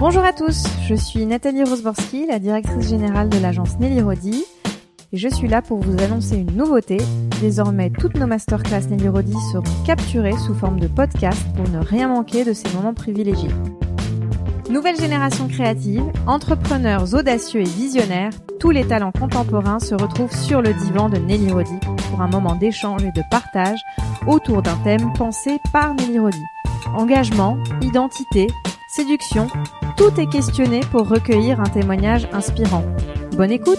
[0.00, 4.46] Bonjour à tous, je suis Nathalie Rosborski, la directrice générale de l'agence Nelly Rodi,
[5.12, 6.96] et je suis là pour vous annoncer une nouveauté.
[7.42, 12.08] Désormais, toutes nos masterclass Nelly Rodi seront capturées sous forme de podcast pour ne rien
[12.08, 13.50] manquer de ces moments privilégiés.
[14.70, 20.72] Nouvelle génération créative, entrepreneurs audacieux et visionnaires, tous les talents contemporains se retrouvent sur le
[20.72, 21.78] divan de Nelly Rodi
[22.08, 23.80] pour un moment d'échange et de partage
[24.26, 26.42] autour d'un thème pensé par Nelly Rodi.
[26.96, 28.46] Engagement, identité,
[28.90, 29.46] séduction,
[29.96, 32.84] tout est questionné pour recueillir un témoignage inspirant.
[33.36, 33.78] Bonne écoute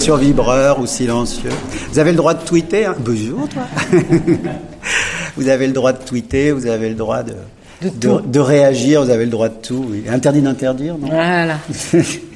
[0.00, 1.50] Sur vibreur ou silencieux.
[1.92, 2.86] Vous avez le droit de tweeter.
[2.86, 3.62] Hein Bonjour toi.
[5.36, 7.34] vous avez le droit de tweeter, vous avez le droit de,
[7.82, 9.86] de, de, réagir, vous avez le droit de tout.
[10.08, 11.08] Interdit d'interdire, non?
[11.08, 11.58] Voilà.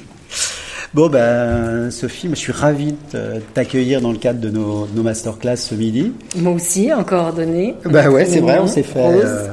[0.93, 5.57] Bon, ben, Sophie, je suis ravi de t'accueillir dans le cadre de nos, nos masterclass
[5.57, 6.13] ce midi.
[6.35, 7.73] Moi aussi, en coordonnée.
[7.85, 8.99] Bah ouais, c'est vrai, on s'est fait.
[8.99, 9.47] Euh,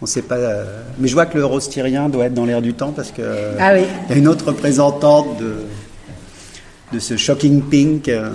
[0.00, 0.36] on sait pas.
[0.36, 0.64] Euh,
[0.98, 3.20] mais je vois que le rose tyrien doit être dans l'air du temps parce que.
[3.60, 3.82] Ah oui.
[4.08, 5.56] Il y a une autre représentante de,
[6.94, 8.30] de ce shocking pink, euh,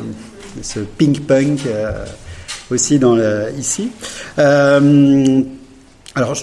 [0.55, 1.61] de ce pink punk
[2.69, 3.89] aussi dans le, ici.
[4.37, 6.35] alors,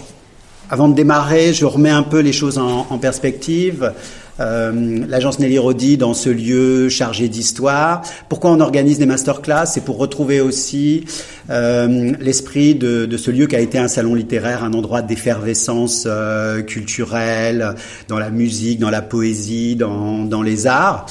[0.71, 3.93] avant de démarrer, je remets un peu les choses en, en perspective.
[4.41, 8.03] Euh, l'agence Nelly Rodi dans ce lieu chargé d'histoire.
[8.29, 9.67] Pourquoi on organise des masterclass?
[9.67, 11.05] C'est pour retrouver aussi
[11.51, 16.05] euh, l'esprit de, de, ce lieu qui a été un salon littéraire, un endroit d'effervescence
[16.07, 17.75] euh, culturelle,
[18.09, 21.07] dans la musique, dans la poésie, dans, dans les arts.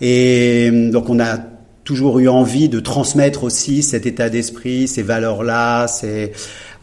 [0.00, 1.38] Et donc on a
[1.84, 6.32] toujours eu envie de transmettre aussi cet état d'esprit, ces valeurs-là, ces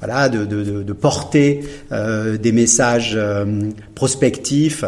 [0.01, 4.83] voilà, de, de, de porter euh, des messages euh, prospectifs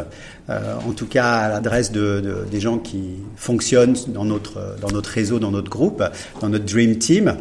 [0.50, 3.02] euh, en tout cas à l'adresse de, de, des gens qui
[3.38, 6.04] fonctionnent dans notre, dans notre réseau, dans notre groupe,
[6.42, 7.38] dans notre Dream Team.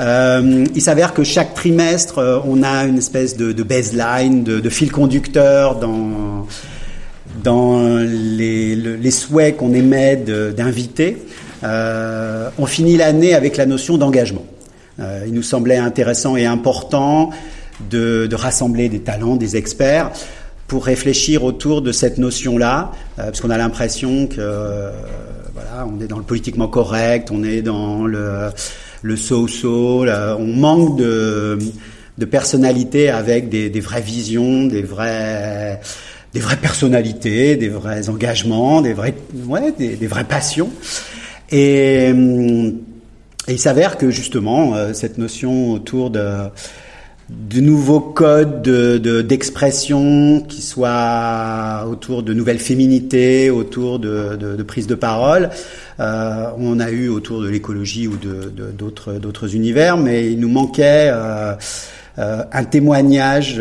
[0.00, 4.90] Euh, il s'avère que chaque trimestre, euh, on a une espèce de, baseline, de, fil
[4.90, 6.48] conducteur dans,
[7.44, 11.18] dans les, les souhaits qu'on émet d'inviter.
[11.62, 14.44] On finit l'année avec la notion d'engagement.
[14.98, 17.30] Il nous semblait intéressant et important
[17.90, 20.10] de, de rassembler des talents, des experts
[20.66, 24.90] pour réfléchir autour de cette notion-là, euh, parce qu'on a l'impression que euh,
[25.54, 28.50] voilà, on est dans le politiquement correct, on est dans le
[29.02, 31.58] le so-so, on manque de
[32.18, 35.80] de personnalité avec des, des vraies visions, des vrais
[36.32, 39.14] des vraies personnalités, des vrais engagements, des vrais
[39.46, 40.70] ouais, des, des vraies passions.
[41.50, 46.26] Et, et il s'avère que justement euh, cette notion autour de
[47.28, 48.68] de nouveaux codes
[49.26, 55.50] d'expression de, qui soient autour de nouvelles féminités, autour de, de, de prise de parole.
[55.98, 61.08] Euh, on a eu autour de l'écologie ou d'autres d'autres univers, mais il nous manquait
[61.10, 61.54] euh,
[62.18, 63.60] euh, un témoignage,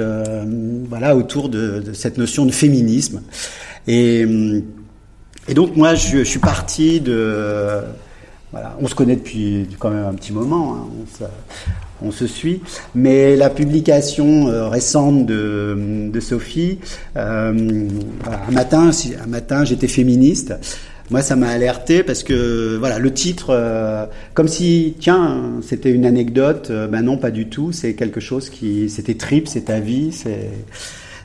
[0.90, 3.22] voilà, autour de, cette notion de féminisme.
[3.88, 4.26] Et,
[5.54, 7.82] donc moi, je, suis parti de
[8.80, 10.76] on se connaît depuis quand même un petit moment.
[10.76, 11.28] Hein.
[12.06, 12.62] On, se, suit.
[12.94, 16.80] Mais la publication euh, récente de, de Sophie,
[17.18, 17.88] euh,
[18.48, 18.92] un matin,
[19.24, 20.54] un matin, j'étais féministe.
[21.12, 26.06] Moi, ça m'a alerté parce que voilà, le titre, euh, comme si, tiens, c'était une
[26.06, 26.72] anecdote.
[26.72, 27.72] Ben non, pas du tout.
[27.72, 30.50] C'est quelque chose qui, c'était trip, c'est ta vie, c'est,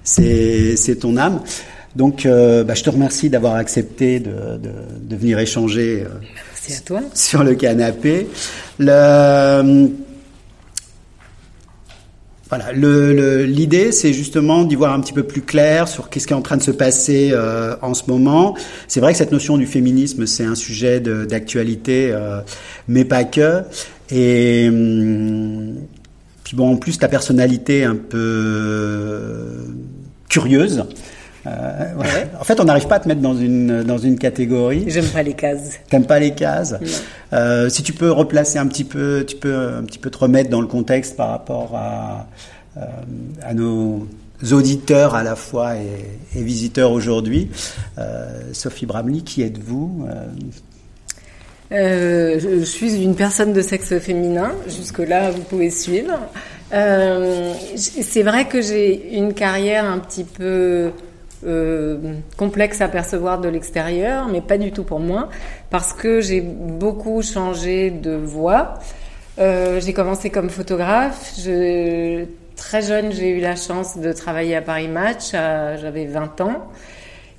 [0.04, 1.40] c'est, c'est ton âme.
[1.96, 4.70] Donc, euh, bah, je te remercie d'avoir accepté de, de,
[5.02, 7.00] de, venir échanger euh, à toi.
[7.14, 8.28] sur le canapé.
[8.78, 9.88] Le,
[12.50, 16.32] voilà, l'idée, le, c'est justement d'y voir un petit peu plus clair sur qu'est-ce qui
[16.32, 18.56] est en train de se passer euh, en ce moment.
[18.88, 22.40] C'est vrai que cette notion du féminisme, c'est un sujet d'actualité, euh,
[22.88, 23.62] mais pas que.
[24.10, 25.76] Et hum,
[26.42, 29.68] puis bon, en plus, ta personnalité un peu
[30.28, 30.84] curieuse.
[31.46, 32.28] Euh, ouais.
[32.38, 34.84] En fait, on n'arrive pas à te mettre dans une dans une catégorie.
[34.88, 35.78] J'aime pas les cases.
[35.88, 36.74] T'aimes pas les cases.
[37.32, 40.50] Euh, si tu peux replacer un petit peu, tu peux un petit peu te remettre
[40.50, 42.26] dans le contexte par rapport à
[42.76, 42.80] euh,
[43.42, 44.06] à nos
[44.52, 47.48] auditeurs à la fois et, et visiteurs aujourd'hui.
[48.52, 50.06] Sophie Bramley, qui êtes-vous
[51.72, 54.52] euh, je, je, suis une personne de sexe féminin.
[54.66, 56.18] Jusque-là, vous pouvez suivre.
[56.72, 60.90] Euh, c'est vrai que j'ai une carrière un petit peu
[61.46, 65.28] euh, complexe à percevoir de l'extérieur, mais pas du tout pour moi,
[65.70, 68.74] parce que j'ai beaucoup changé de voix.
[69.38, 71.34] Euh, j'ai commencé comme photographe.
[71.38, 72.24] Je,
[72.56, 75.30] très jeune, j'ai eu la chance de travailler à Paris Match.
[75.32, 76.68] J'avais 20 ans.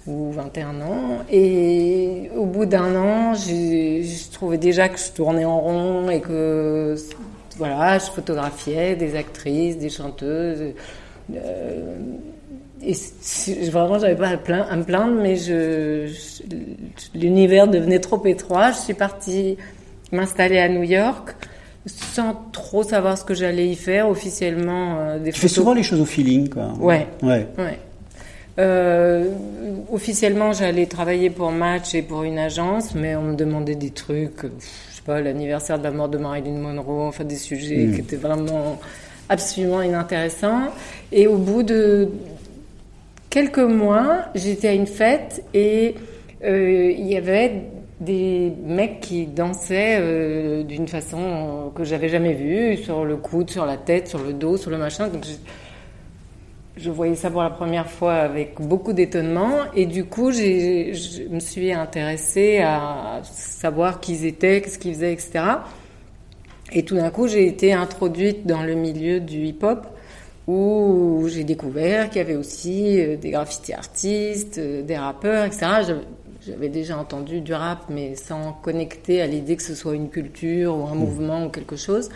[0.08, 1.20] ou 21 ans.
[1.32, 6.96] Et au bout d'un an, j'ai trouvé déjà que je tournais en rond et que
[7.58, 10.74] voilà, je photographiais des actrices, des chanteuses.
[11.36, 11.96] Euh,
[12.84, 16.08] et vraiment, j'avais pas à, me plaindre, mais je,
[17.14, 18.72] l'univers devenait trop étroit.
[18.72, 19.58] Je suis partie
[20.12, 21.36] m'installer à New York
[21.88, 24.98] sans trop savoir ce que j'allais y faire officiellement.
[25.00, 26.74] Euh, des tu fais souvent les choses au feeling, quoi.
[26.80, 27.08] Ouais.
[27.24, 27.48] Ouais.
[27.58, 27.80] ouais.
[28.60, 29.30] Euh,
[29.92, 34.44] officiellement, j'allais travailler pour Match et pour une agence, mais on me demandait des trucs,
[34.44, 37.94] je sais pas, l'anniversaire de la mort de Marilyn Monroe, enfin des sujets hmm.
[37.96, 38.80] qui étaient vraiment
[39.30, 40.68] absolument inintéressants.
[41.12, 42.10] Et au bout de
[43.32, 45.96] quelques mois, j'étais à une fête et
[46.44, 47.64] euh, il y avait
[48.00, 53.66] des mecs qui dansaient euh, d'une façon que j'avais jamais vue, sur le coude, sur
[53.66, 55.08] la tête, sur le dos, sur le machin.
[55.08, 55.24] Donc
[56.78, 61.40] je voyais ça pour la première fois avec beaucoup d'étonnement et du coup je me
[61.40, 65.44] suis intéressée à savoir qui ils étaient, qu'est-ce qu'ils faisaient, etc.
[66.74, 69.88] Et tout d'un coup j'ai été introduite dans le milieu du hip-hop
[70.52, 75.94] où j'ai découvert qu'il y avait aussi euh, des graffiti artistes, euh, des rappeurs, etc.
[76.46, 80.76] J'avais déjà entendu du rap mais sans connecter à l'idée que ce soit une culture
[80.76, 80.98] ou un mmh.
[80.98, 82.10] mouvement ou quelque chose.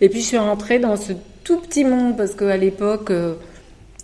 [0.00, 1.12] Et puis je suis rentrée dans ce
[1.42, 3.34] tout petit monde parce qu'à l'époque euh,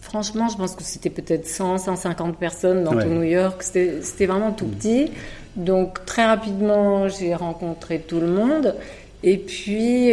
[0.00, 3.62] franchement, je pense que c'était peut-être 100, 150 personnes dans tout New York.
[3.62, 4.70] C'était vraiment tout mm.
[4.70, 5.10] petit.
[5.56, 8.74] Donc très rapidement, j'ai rencontré tout le monde.
[9.22, 10.10] Et puis,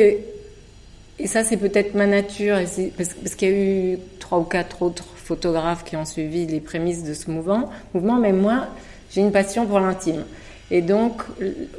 [1.20, 2.58] et ça c'est peut-être ma nature,
[2.98, 6.60] parce, parce qu'il y a eu trois ou quatre autres photographes qui ont suivi les
[6.60, 7.70] prémices de ce mouvement.
[7.94, 8.68] mouvement mais moi,
[9.12, 10.24] j'ai une passion pour l'intime.
[10.72, 11.24] Et donc,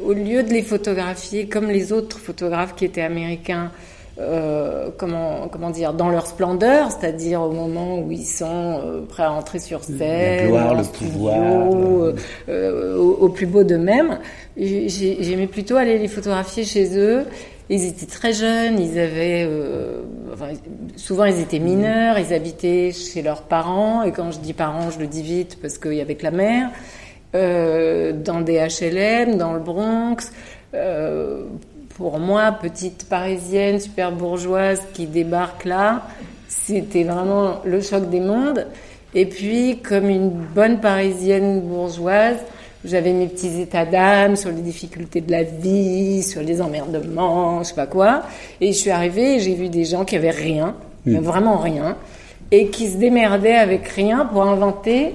[0.04, 3.70] au lieu de les photographier comme les autres photographes qui étaient américains,
[4.18, 9.22] euh, comment, comment dire, dans leur splendeur, c'est-à-dire au moment où ils sont euh, prêts
[9.22, 11.70] à entrer sur scène, gloire, le pouvoir,
[12.48, 14.18] euh, au, plus beau d'eux-mêmes.
[14.56, 17.24] J'aimais plutôt aller les photographier chez eux.
[17.70, 19.48] Ils étaient très jeunes, ils avaient,
[20.32, 20.48] enfin,
[20.96, 24.98] souvent ils étaient mineurs, ils habitaient chez leurs parents, et quand je dis parents, je
[24.98, 26.70] le dis vite parce qu'il y avait que la mère,
[27.32, 30.32] dans des HLM, dans le Bronx.
[30.74, 31.44] Euh,
[31.96, 36.06] pour moi, petite parisienne, super bourgeoise qui débarque là,
[36.48, 38.66] c'était vraiment le choc des mondes.
[39.14, 42.38] Et puis, comme une bonne parisienne bourgeoise,
[42.84, 47.68] j'avais mes petits états d'âme sur les difficultés de la vie, sur les emmerdements, je
[47.68, 48.22] sais pas quoi.
[48.60, 50.74] Et je suis arrivée et j'ai vu des gens qui avaient rien,
[51.04, 51.96] vraiment rien,
[52.50, 55.14] et qui se démerdaient avec rien pour inventer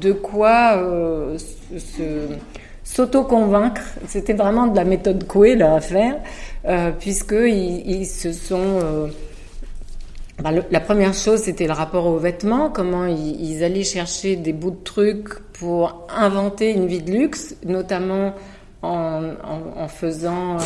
[0.00, 1.36] de quoi euh,
[2.84, 3.82] s'auto-convaincre.
[4.06, 6.16] C'était vraiment de la méthode Coué là à faire,
[6.66, 8.58] euh, puisqu'ils ils se sont...
[8.58, 9.06] Euh,
[10.42, 14.70] bah, la première chose, c'était le rapport aux vêtements, comment ils, allaient chercher des bouts
[14.70, 18.34] de trucs pour inventer une vie de luxe, notamment
[18.82, 20.60] en, faisant euh,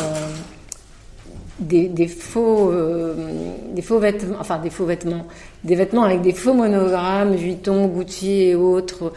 [1.59, 3.15] des, des, faux, euh,
[3.73, 5.27] des faux vêtements, enfin des faux vêtements,
[5.65, 9.11] des vêtements avec des faux monogrammes, Vuitton, Gucci et autres,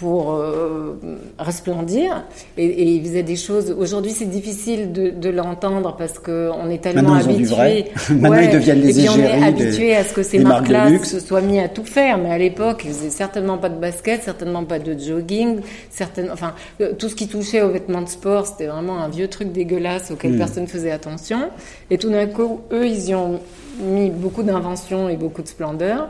[0.00, 0.94] pour euh,
[1.38, 2.24] resplendir
[2.56, 3.70] et, et, il faisait des choses.
[3.78, 7.84] Aujourd'hui, c'est difficile de, de l'entendre parce que on est tellement habitué.
[8.08, 11.20] Maintenant, ils deviennent les et puis on est habitué à ce que ces marques-là se
[11.20, 12.16] soient mis à tout faire.
[12.16, 15.60] Mais à l'époque, ils faisaient certainement pas de basket, certainement pas de jogging,
[15.90, 19.28] certainement, enfin, euh, tout ce qui touchait aux vêtements de sport, c'était vraiment un vieux
[19.28, 20.38] truc dégueulasse auquel hmm.
[20.38, 21.50] personne faisait attention.
[21.90, 23.38] Et tout d'un coup, eux, ils y ont
[23.82, 26.08] mis beaucoup d'inventions et beaucoup de splendeur.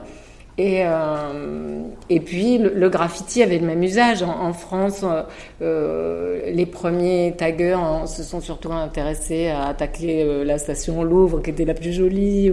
[0.61, 4.23] Et, euh, et puis le, graffiti avait le même usage.
[4.23, 5.23] En, France, euh,
[5.62, 11.64] euh, les premiers taggers se sont surtout intéressés à attaquer la station Louvre, qui était
[11.64, 12.52] la plus jolie.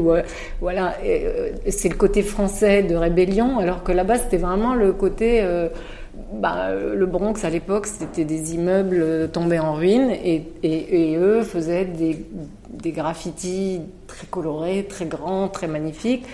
[0.61, 0.95] Voilà,
[1.67, 5.45] c'est le côté français de rébellion, alors que là-bas c'était vraiment le côté.
[6.33, 11.85] Bah, le Bronx à l'époque, c'était des immeubles tombés en ruine et, et, eux faisaient
[11.85, 16.25] des graffitis très colorés, très grands, très magnifiques.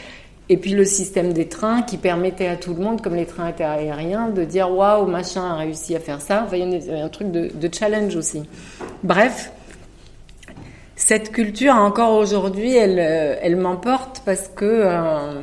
[0.54, 3.48] Et puis le système des trains qui permettait à tout le monde, comme les trains
[3.48, 6.44] étaient aériens, de dire waouh, machin a réussi à faire ça.
[6.46, 8.44] Enfin, il y a un truc de, challenge aussi.
[9.02, 9.52] Bref,
[10.96, 15.42] cette culture, encore aujourd'hui, elle, euh, m'emporte parce que euh,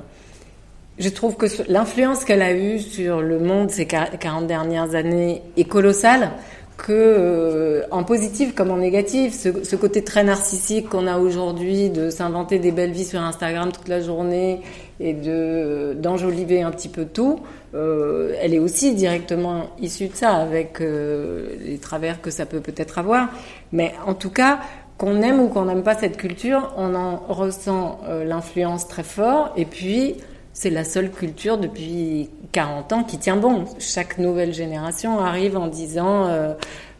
[1.01, 5.65] je trouve que l'influence qu'elle a eue sur le monde ces 40 dernières années est
[5.65, 6.31] colossale
[6.77, 12.11] que euh, en positif comme en négatif, ce côté très narcissique qu'on a aujourd'hui de
[12.11, 14.61] s'inventer des belles vies sur Instagram toute la journée
[15.01, 17.41] et de d'enjoliver un petit peu tout,
[17.75, 22.61] euh, elle est aussi directement issue de ça avec euh, les travers que ça peut
[22.61, 23.29] peut-être avoir.
[23.73, 24.61] Mais en tout cas,
[24.99, 29.53] qu'on aime ou qu'on n'aime pas cette culture, on en ressent euh, l'influence très fort
[29.57, 30.17] et puis
[30.53, 33.65] c'est la seule culture depuis 40 ans qui tient bon.
[33.79, 36.29] Chaque nouvelle génération arrive en disant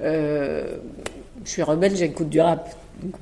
[0.01, 0.65] Je
[1.45, 2.71] suis rebelle, j'écoute du rap.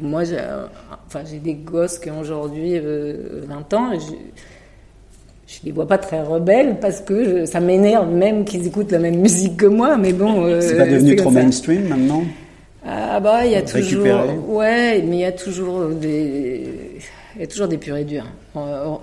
[0.00, 3.92] Moi, j'ai, des gosses qui ont aujourd'hui 20 ans
[5.48, 9.18] je, les vois pas très rebelles parce que ça m'énerve même qu'ils écoutent la même
[9.18, 9.96] musique que moi.
[9.96, 12.22] Mais bon, c'est pas devenu trop mainstream maintenant.
[12.86, 16.64] Ah bah il y a toujours, ouais, mais il y a toujours des
[17.38, 18.26] il y a toujours des purs et durs.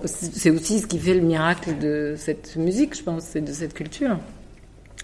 [0.04, 3.72] C'est aussi ce qui fait le miracle de cette musique, je pense, et de cette
[3.72, 4.18] culture.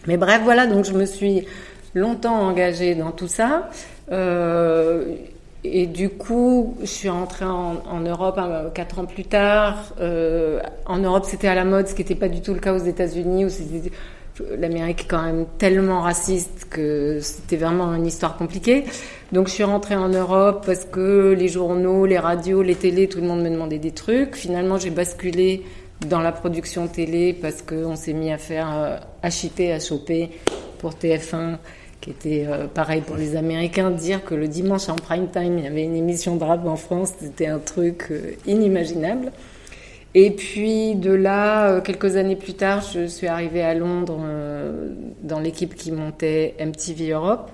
[0.06, 1.46] Mais bref, voilà, donc je me suis
[1.94, 3.70] longtemps engagée dans tout ça.
[4.10, 5.14] Euh,
[5.64, 9.94] et du coup, je suis rentrée en, Europe hein, quatre ans plus tard.
[10.00, 12.74] Euh, en Europe, c'était à la mode, ce qui n'était pas du tout le cas
[12.74, 13.48] aux États-Unis, où
[14.58, 18.84] l'Amérique est quand même tellement raciste que c'était vraiment une histoire compliquée.
[19.30, 23.20] Donc je suis rentrée en Europe parce que les journaux, les radios, les télés, tout
[23.20, 24.34] le monde me demandait des trucs.
[24.34, 25.62] Finalement, j'ai basculé
[26.08, 30.30] dans la production télé parce qu'on s'est mis à faire euh, HIP, choper
[30.78, 31.58] pour TF1,
[32.02, 33.90] qui était euh, pareil pour les Américains.
[33.90, 36.76] Dire que le dimanche en prime time, il y avait une émission de rap en
[36.76, 39.32] France, c'était un truc euh, inimaginable.
[40.14, 44.20] Et puis de là, quelques années plus tard, je suis arrivée à Londres
[45.22, 47.50] dans l'équipe qui montait MTV Europe.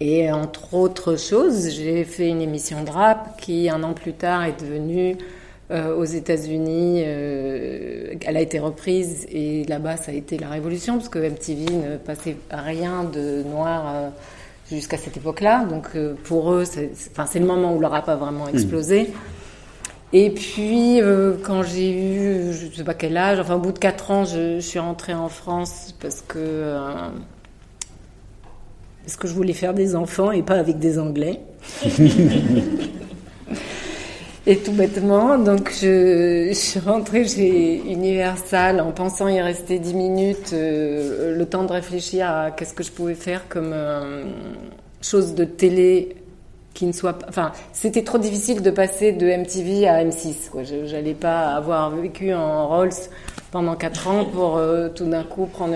[0.00, 4.44] Et entre autres choses, j'ai fait une émission de rap qui, un an plus tard,
[4.44, 5.18] est devenue
[5.70, 7.02] euh, aux États-Unis.
[7.04, 11.66] Euh, elle a été reprise et là-bas, ça a été la révolution parce que MTV
[11.70, 14.08] ne passait rien de noir euh,
[14.70, 15.66] jusqu'à cette époque-là.
[15.66, 15.90] Donc
[16.24, 18.54] pour eux, c'est le moment où le rap a vraiment hmm.
[18.54, 19.10] explosé.
[20.14, 21.02] Et puis,
[21.44, 24.24] quand j'ai eu, je ne sais pas quel âge, enfin, au bout de 4 ans,
[24.24, 26.72] je, je suis rentrée en France parce que
[29.02, 31.40] parce que je voulais faire des enfants et pas avec des Anglais.
[34.48, 40.54] et tout bêtement, donc je, suis rentrée chez Universal en pensant y rester 10 minutes,
[40.54, 44.24] euh, le temps de réfléchir à qu'est-ce que je pouvais faire comme euh,
[45.02, 46.16] chose de télé
[46.72, 47.26] qui ne soit pas.
[47.28, 50.48] Enfin, c'était trop difficile de passer de MTV à M6.
[50.64, 52.92] Je n'allais pas avoir vécu en Rolls
[53.50, 55.74] pendant 4 ans pour euh, tout d'un coup prendre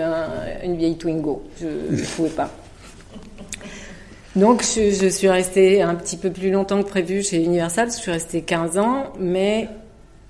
[0.63, 1.43] une vieille Twingo.
[1.61, 2.49] Je ne pouvais pas.
[4.35, 8.11] Donc je, suis restée un petit peu plus longtemps que prévu chez Universal, je suis
[8.11, 9.69] restée 15 ans, mais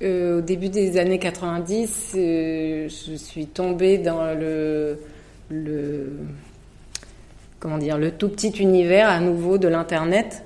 [0.02, 4.98] euh, au début des années 90, euh, je suis tombée dans le,
[5.50, 6.12] le,
[7.60, 10.44] comment dire, le tout petit univers à nouveau de l'Internet,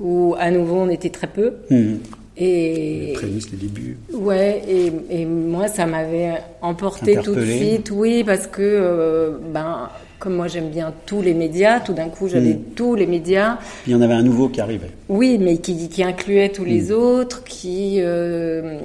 [0.00, 1.52] où à nouveau on était très peu.
[1.68, 1.94] Mmh.
[2.36, 3.96] Et les les débuts.
[4.12, 6.32] Ouais, et, et moi ça m'avait
[6.62, 11.34] emporté tout de suite, oui, parce que euh, ben comme moi j'aime bien tous les
[11.34, 12.74] médias, tout d'un coup j'avais hmm.
[12.74, 13.58] tous les médias.
[13.86, 14.90] il y en avait un nouveau qui arrivait.
[15.08, 16.94] Oui, mais qui, qui incluait tous les hmm.
[16.94, 18.78] autres, qui, euh,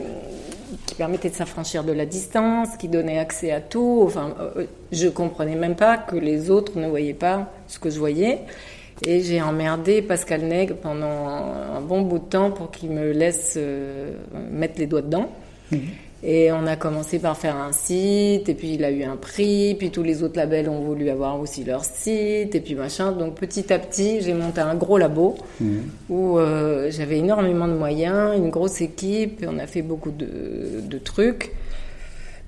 [0.85, 4.01] qui permettait de s'affranchir de la distance, qui donnait accès à tout.
[4.05, 7.99] Enfin, euh, je comprenais même pas que les autres ne voyaient pas ce que je
[7.99, 8.39] voyais.
[9.05, 13.53] Et j'ai emmerdé Pascal Nègre pendant un bon bout de temps pour qu'il me laisse
[13.55, 14.11] euh,
[14.51, 15.29] mettre les doigts dedans.
[15.71, 15.77] Hmm.
[16.21, 19.75] Et on a commencé par faire un site, et puis il a eu un prix,
[19.75, 23.13] puis tous les autres labels ont voulu avoir aussi leur site, et puis machin.
[23.13, 25.83] Donc petit à petit, j'ai monté un gros labo mhm.
[26.09, 30.81] où euh, j'avais énormément de moyens, une grosse équipe, et on a fait beaucoup de,
[30.83, 31.53] de trucs,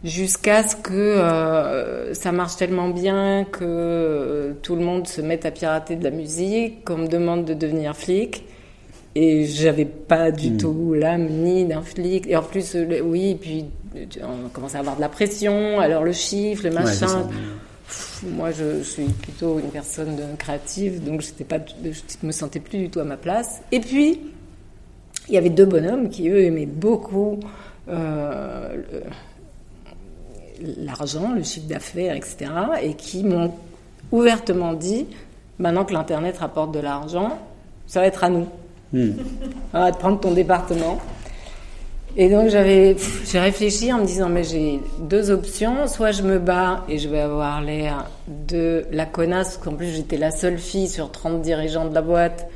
[0.04, 5.46] jusqu'à ce que euh, ça marche tellement bien que euh, tout le monde se mette
[5.46, 8.44] à pirater de la musique, qu'on me demande de devenir flic.
[9.16, 10.58] Et j'avais pas du hmm.
[10.58, 12.28] tout l'âme ni d'un flic.
[12.28, 13.66] Et en plus, oui, puis
[14.24, 17.28] on commençait à avoir de la pression, alors le chiffre, le machin.
[18.24, 22.90] moi, je, suis plutôt une personne créative, donc j'étais pas, je me sentais plus du
[22.90, 23.62] tout à ma place.
[23.72, 24.22] Et puis,
[25.28, 27.40] il y avait deux bonhommes qui, eux, aimaient beaucoup
[27.90, 28.82] euh,
[30.78, 32.52] l'argent, le chiffre d'affaires, etc.,
[32.82, 33.54] et qui m'ont
[34.12, 35.08] ouvertement dit,
[35.60, 37.40] maintenant que l'Internet rapporte de l'argent,
[37.88, 38.48] ça va être à nous.
[38.94, 39.12] Hmm.
[39.74, 41.00] de prendre ton département.
[42.18, 46.40] Et donc j'avais, j'ai réfléchi en me disant mais j'ai deux options, soit je me
[46.40, 50.58] bats et je vais avoir l'air de la connasse, parce qu'en plus j'étais la seule
[50.58, 52.48] fille sur 30 dirigeants de la boîte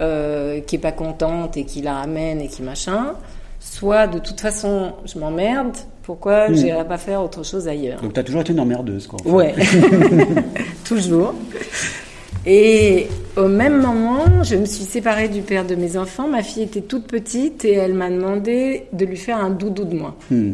[0.00, 3.14] euh, qui est pas contente et qui la ramène et qui machin,
[3.60, 6.54] soit de toute façon je m'emmerde, pourquoi hmm.
[6.54, 8.02] j'irais pas faire autre chose ailleurs?
[8.02, 9.18] Donc tu as toujours été une emmerdeuse quoi.
[9.24, 9.54] Ouais,
[10.84, 11.32] toujours.
[12.46, 16.28] Et au même moment, je me suis séparée du père de mes enfants.
[16.28, 19.94] Ma fille était toute petite et elle m'a demandé de lui faire un doudou de
[19.96, 20.14] moi.
[20.30, 20.52] Hmm.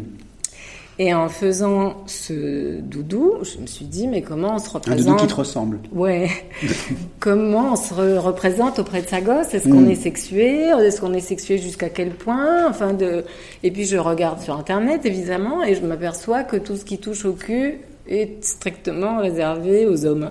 [0.97, 5.05] Et en faisant ce doudou, je me suis dit, mais comment on se Un représente
[5.05, 5.79] doudou qui te ressemble.
[5.93, 6.29] Ouais.
[7.19, 9.53] comment on se re- représente auprès de sa gosse?
[9.53, 9.89] Est-ce qu'on Mm.
[9.91, 10.53] est sexué?
[10.69, 12.65] Est-ce qu'on est sexué jusqu'à quel point?
[12.69, 13.25] Enfin de.
[13.63, 17.25] Et puis je regarde sur internet évidemment et je m'aperçois que tout ce qui touche
[17.25, 20.29] au cul est strictement réservé aux hommes.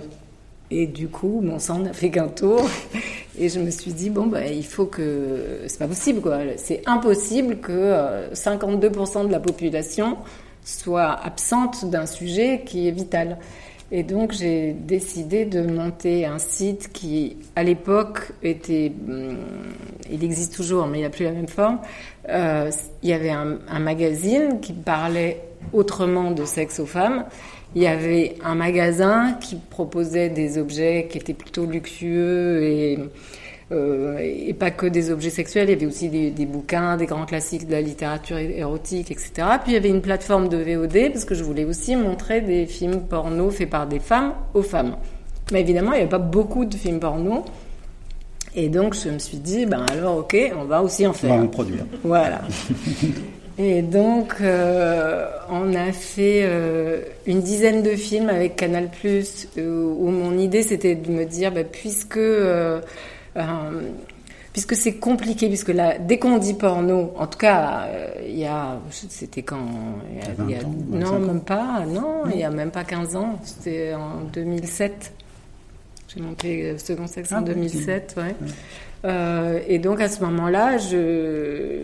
[0.77, 2.69] Et du coup, mon sang n'a fait qu'un tour.
[3.39, 5.61] Et je me suis dit, bon, bah, il faut que.
[5.69, 6.39] C'est pas possible, quoi.
[6.57, 10.17] C'est impossible que euh, 52% de la population
[10.65, 13.39] soit absente d'un sujet qui est vital.
[13.93, 18.91] Et donc, j'ai décidé de monter un site qui, à l'époque, était.
[19.09, 19.37] hum,
[20.11, 21.79] il existe toujours, mais il n'a plus la même forme.
[22.29, 22.69] Euh,
[23.05, 25.41] il y avait un magazine qui parlait
[25.73, 27.25] autrement de sexe aux femmes.
[27.75, 32.99] Il y avait un magasin qui proposait des objets qui étaient plutôt luxueux et,
[33.73, 35.69] euh, et pas que des objets sexuels.
[35.69, 39.33] Il y avait aussi des, des bouquins, des grands classiques de la littérature érotique, etc.
[39.63, 42.67] Puis il y avait une plateforme de VOD parce que je voulais aussi montrer des
[42.67, 44.97] films porno faits par des femmes aux femmes.
[45.53, 47.45] Mais évidemment, il n'y avait pas beaucoup de films porno.
[48.57, 51.19] Et donc, je me suis dit, ben alors, ok, on va aussi en On va
[51.19, 51.33] faire.
[51.33, 51.85] en produire.
[52.05, 52.43] Voilà.
[53.57, 60.09] Et donc, euh, on a fait euh, une dizaine de films avec Canal+, euh, où
[60.11, 62.81] mon idée c'était de me dire, bah, puisque euh,
[63.37, 63.43] euh,
[64.53, 68.45] puisque c'est compliqué, puisque là, dès qu'on dit porno, en tout cas, euh, il y
[68.47, 69.67] a, c'était quand,
[70.11, 71.21] il y a- Il y a il y a- 20 ans, non, 25 ans.
[71.21, 75.13] même pas, non, il y a même pas 15 ans, c'était en 2007.
[76.15, 77.55] J'ai monté Second Sexe Ah, en oui.
[77.55, 78.35] 2007, ouais.
[79.05, 81.79] Euh, et donc à ce moment-là, je,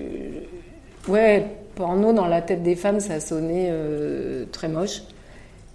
[1.08, 1.44] ouais,
[1.80, 5.00] porno dans la tête des femmes, ça sonnait euh, très moche.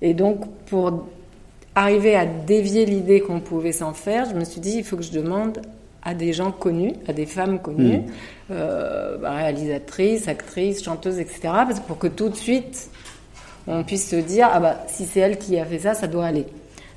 [0.03, 1.07] Et donc pour
[1.74, 5.03] arriver à dévier l'idée qu'on pouvait s'en faire, je me suis dit il faut que
[5.03, 5.62] je demande
[6.03, 8.12] à des gens connus, à des femmes connues, Mm.
[8.51, 11.39] euh, bah, réalisatrices, actrices, chanteuses, etc.
[11.41, 12.91] Parce que pour que tout de suite
[13.67, 16.25] on puisse se dire ah bah si c'est elle qui a fait ça, ça doit
[16.25, 16.45] aller.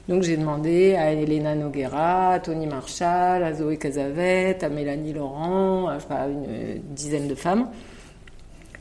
[0.06, 5.88] Donc j'ai demandé à Elena Noguera, à Tony Marshall, à Zoé Casavet, à Mélanie Laurent,
[5.88, 7.68] à je sais pas, une euh, dizaine de femmes.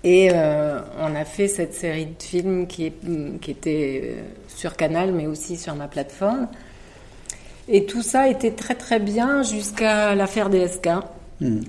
[0.09, 5.27] Et euh, on a fait cette série de films qui, était euh, sur Canal, mais
[5.27, 6.47] aussi sur ma plateforme.
[7.67, 10.87] Et tout ça était très très bien jusqu'à l'affaire DSK.
[11.41, 11.59] Hmm.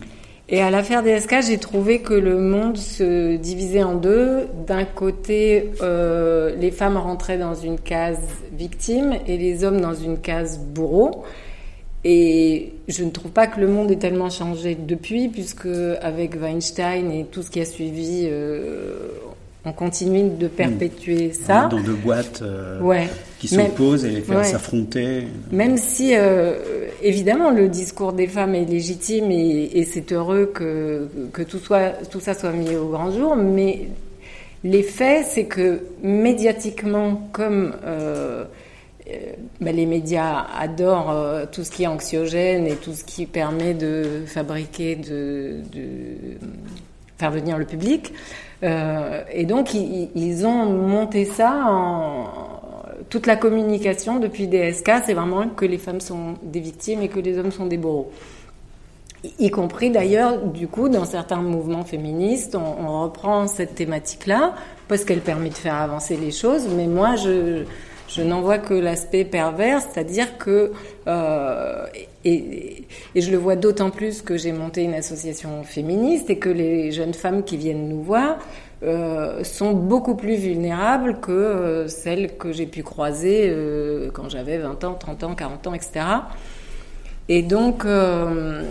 [0.49, 4.47] Et à l'affaire DSK, j'ai trouvé que le monde se divisait en deux.
[4.69, 10.21] D'un côté, euh, les femmes rentraient dans une case victime et les hommes dans une
[10.21, 11.25] case bourreau.
[12.05, 15.69] Et je ne trouve pas que le monde ait tellement changé depuis, puisque
[16.01, 19.09] avec Weinstein et tout ce qui a suivi, euh,
[19.65, 21.67] on continue de perpétuer ça.
[21.71, 23.09] Dans deux boîtes euh, Ouais.
[23.41, 24.45] qui s'opposent et les faire ouais.
[24.45, 25.25] s'affronter.
[25.51, 26.55] Même si, euh,
[27.03, 31.91] évidemment, le discours des femmes est légitime et, et c'est heureux que, que tout, soit,
[32.11, 33.89] tout ça soit mis au grand jour, mais
[34.65, 38.45] les faits, c'est que médiatiquement, comme euh,
[39.61, 43.75] bah, les médias adorent euh, tout ce qui est anxiogène et tout ce qui permet
[43.75, 45.63] de fabriquer, de,
[47.17, 48.13] faire venir le public,
[48.63, 52.27] euh, et donc ils, ont monté ça en
[53.09, 57.19] toute la communication depuis DSK, c'est vraiment que les femmes sont des victimes et que
[57.19, 58.11] les hommes sont des bourreaux.
[59.41, 64.55] Y- compris d'ailleurs, du coup, dans certains mouvements féministes, on, reprend cette thématique-là
[64.87, 66.69] parce qu'elle permet de faire avancer les choses.
[66.77, 67.65] Mais moi, je
[68.17, 70.73] n'en vois que l'aspect pervers, c'est-à-dire que
[71.07, 71.87] euh,
[72.25, 76.49] et, et je le vois d'autant plus que j'ai monté une association féministe et que
[76.49, 78.39] les jeunes femmes qui viennent nous voir
[78.83, 84.59] euh, sont beaucoup plus vulnérables que euh, celles que j'ai pu croiser euh, quand j'avais
[84.59, 86.01] 20 ans, 30 ans, 40 ans, etc.
[87.29, 88.63] Et donc, euh,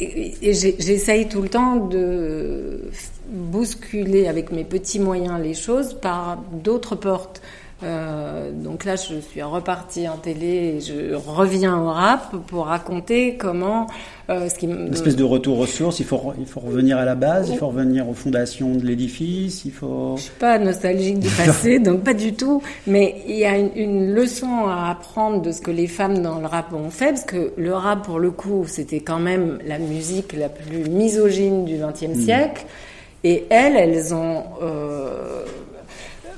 [0.00, 2.82] j'essaye tout le temps de
[3.28, 7.42] bousculer avec mes petits moyens les choses par d'autres portes.
[7.84, 13.36] Euh, donc là, je suis repartie en télé et je reviens au rap pour raconter
[13.36, 13.86] comment
[14.30, 16.96] euh, ce qui me- Une espèce de retour aux sources, il faut, il faut revenir
[16.98, 20.14] à la base, il faut revenir aux fondations de l'édifice, il faut...
[20.16, 22.62] Je suis pas nostalgique du passé, donc pas du tout.
[22.86, 26.38] Mais il y a une, une leçon à apprendre de ce que les femmes dans
[26.38, 29.78] le rap ont fait, parce que le rap, pour le coup, c'était quand même la
[29.78, 32.64] musique la plus misogyne du XXe siècle.
[33.24, 34.44] Et elles, elles ont...
[34.62, 35.44] euh,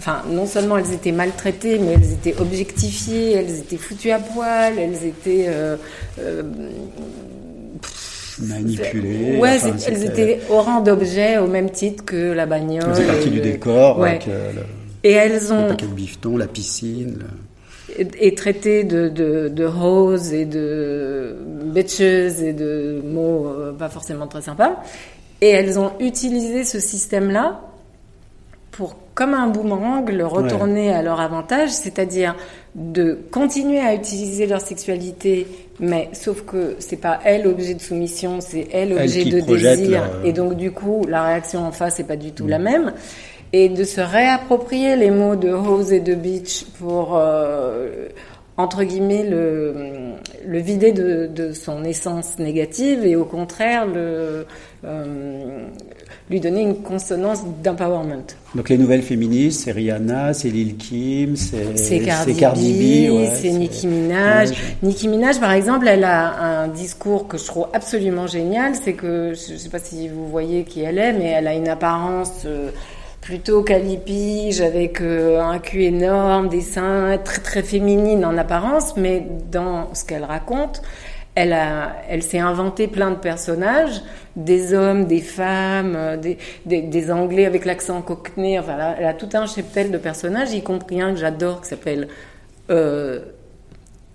[0.07, 4.75] Enfin, non seulement elles étaient maltraitées, mais elles étaient objectifiées, elles étaient foutues à poil,
[4.79, 5.47] elles étaient...
[5.49, 5.77] euh,
[6.21, 6.43] euh,
[8.41, 9.39] manipulé.
[9.39, 12.83] Ouais, enfin, elles étaient au rang d'objet au même titre que la bagnole.
[12.83, 14.11] Ça faisait partie du le- décor, Ouais.
[14.11, 14.61] avec euh, le,
[15.05, 17.19] Et elles le ont paquet de bifton, la piscine.
[17.99, 21.37] le- est traité de, de, de et de
[21.67, 24.83] bitches et de mots pas forcément très sympas.
[25.41, 27.61] Et elles ont utilisé ce système-là
[28.73, 32.35] pour, comme un boomerang, le retourner à leur avantage, c'est-à-dire
[32.75, 35.47] de continuer à utiliser leur sexualité,
[35.79, 40.33] mais sauf que c'est pas elle objet de soumission, c'est elle objet de désir, et
[40.33, 42.63] donc du coup la réaction en face n'est pas du tout la mm.
[42.63, 42.93] même,
[43.53, 48.09] et de se réapproprier les mots de Rose et de Beach pour euh,
[48.57, 49.75] entre guillemets, le,
[50.47, 54.47] le vider de, de, son essence négative et au contraire le,
[54.85, 55.67] euh,
[56.31, 58.25] lui donner une consonance d'empowerment.
[58.55, 63.87] Donc les nouvelles féministes, c'est Rihanna, c'est Lil Kim, c'est Cardi, Cardi, B, c'est Nicki
[63.87, 64.51] Minaj.
[64.83, 68.75] Nicki Minaj, par exemple, elle a un discours que je trouve absolument génial.
[68.75, 71.55] C'est que, je ne sais pas si vous voyez qui elle est, mais elle a
[71.55, 72.43] une apparence...
[72.47, 72.71] Euh,
[73.25, 79.27] plutôt calipige, avec euh, un cul énorme, des seins très très féminines en apparence, mais
[79.51, 80.83] dans ce qu'elle raconte,
[81.35, 84.03] elle, a, elle s'est inventé plein de personnages,
[84.37, 89.29] des hommes, des femmes, euh, des, des, Anglais avec l'accent cockney, enfin, elle a, tout
[89.35, 92.09] un cheptel de personnages, y compris un que j'adore qui s'appelle
[92.71, 93.21] euh,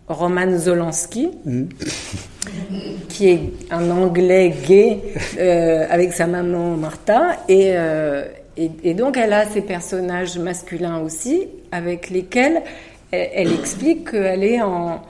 [0.07, 1.63] Roman Zolanski, mm.
[3.09, 5.01] qui est un Anglais gay
[5.39, 7.75] euh, avec sa maman Martha, et,
[8.57, 12.61] et, donc, elle a ces personnages masculins aussi, avec lesquels
[13.11, 15.01] elle, explique qu'elle est en,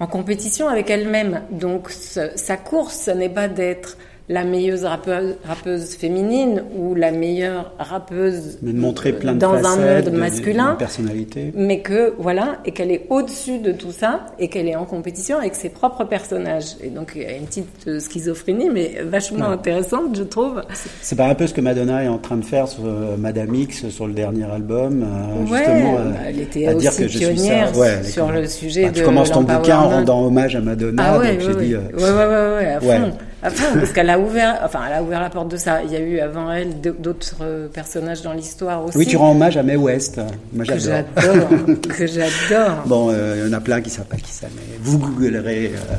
[0.00, 1.42] en, compétition avec elle-même.
[1.50, 3.96] Donc, sa course, ce n'est pas d'être
[4.28, 5.00] la meilleure
[5.44, 10.76] rappeuse, féminine ou la meilleure rappeuse mais de montrer plein de dans un monde masculin,
[10.78, 11.52] personnalité.
[11.56, 15.38] mais que voilà et qu'elle est au-dessus de tout ça et qu'elle est en compétition
[15.38, 16.76] avec ses propres personnages.
[16.82, 20.62] Et donc il y a une petite euh, schizophrénie, mais vachement intéressante, je trouve.
[21.00, 23.54] C'est pas un peu ce que Madonna est en train de faire sur euh, Madame
[23.54, 27.72] X sur le dernier album, euh, justement, bah, elle était aussi dire que je pionnière
[28.04, 28.94] sur le sujet bah, de.
[28.96, 31.76] Tu commences ton bouquin en rendant hommage à Madonna, ah ouais, donc j'ai dit.
[31.76, 33.12] ouais, ouais, ouais, ouais, à fond.
[33.44, 35.82] Enfin, parce qu'elle a ouvert, enfin, elle a ouvert la porte de ça.
[35.84, 38.98] Il y a eu avant elle d'autres euh, personnages dans l'histoire aussi.
[38.98, 40.20] Oui, tu rends hommage à Mae West.
[40.52, 41.04] Moi, j'adore.
[41.96, 42.82] que j'adore.
[42.86, 45.72] Bon, euh, il y en a plein qui savent pas qui ça, mais vous googlerez
[45.74, 45.94] euh,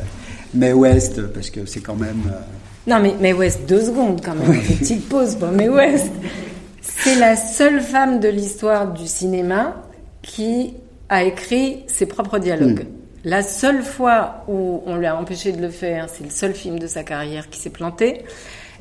[0.54, 2.24] Mae West parce que c'est quand même.
[2.86, 4.54] Non, mais Mae West, deux secondes quand même.
[4.54, 6.12] Une petite pause pour Mae West.
[6.82, 9.76] C'est la seule femme de l'histoire du cinéma
[10.22, 10.74] qui
[11.08, 12.84] a écrit ses propres dialogues.
[12.84, 12.99] Hmm.
[13.26, 16.80] La seule fois où on lui a empêché de le faire, c'est le seul film
[16.80, 18.24] de sa carrière qui s'est planté.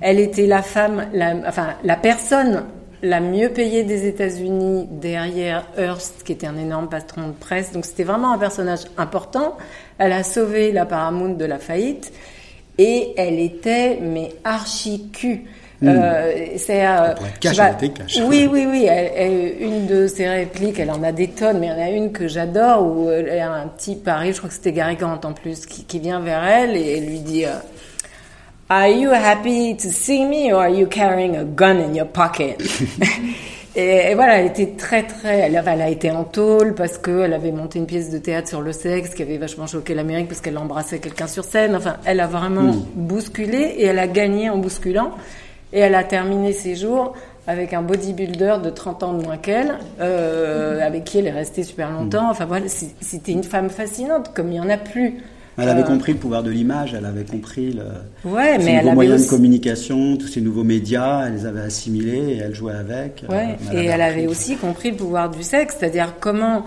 [0.01, 2.65] Elle était la femme, la, enfin la personne
[3.03, 7.73] la mieux payée des États-Unis derrière Hearst, qui était un énorme patron de presse.
[7.73, 9.57] Donc c'était vraiment un personnage important.
[9.99, 12.13] Elle a sauvé la Paramount de la faillite
[12.77, 15.45] et elle était mais archi cul.
[15.81, 15.89] Hmm.
[15.91, 17.15] Euh, c'est euh,
[18.27, 18.89] oui oui oui
[19.61, 22.11] une de ses répliques elle en a des tonnes mais il y en a une
[22.11, 25.21] que j'adore où il y a un type arrive je crois que c'était Gary Grant
[25.23, 27.51] en plus qui, qui, vient vers elle et lui dit euh,
[28.69, 32.61] Are you happy to see me or are you carrying a gun in your pocket?
[33.77, 37.53] Et, voilà, elle était très très, elle, elle, a été en tôle parce qu'elle avait
[37.53, 40.59] monté une pièce de théâtre sur le sexe qui avait vachement choqué l'Amérique parce qu'elle
[40.59, 41.77] embrassait quelqu'un sur scène.
[41.77, 42.87] Enfin, elle a vraiment hmm.
[42.97, 45.13] bousculé et elle a gagné en bousculant.
[45.73, 47.15] Et elle a terminé ses jours
[47.49, 51.63] avec un bodybuilder de 30 ans de moins qu'elle, euh, avec qui elle est restée
[51.63, 52.29] super longtemps.
[52.29, 52.31] Mm.
[52.31, 55.15] Enfin voilà, c'était une femme fascinante, comme il n'y en a plus.
[55.57, 58.95] Elle avait euh, compris le pouvoir de l'image, elle avait compris le, ouais, mais nouveaux
[58.95, 63.25] moyens de communication, tous ces nouveaux médias, elle les avait assimilés et elle jouait avec.
[63.29, 66.65] Euh, et elle avait aussi compris le pouvoir du sexe, c'est-à-dire comment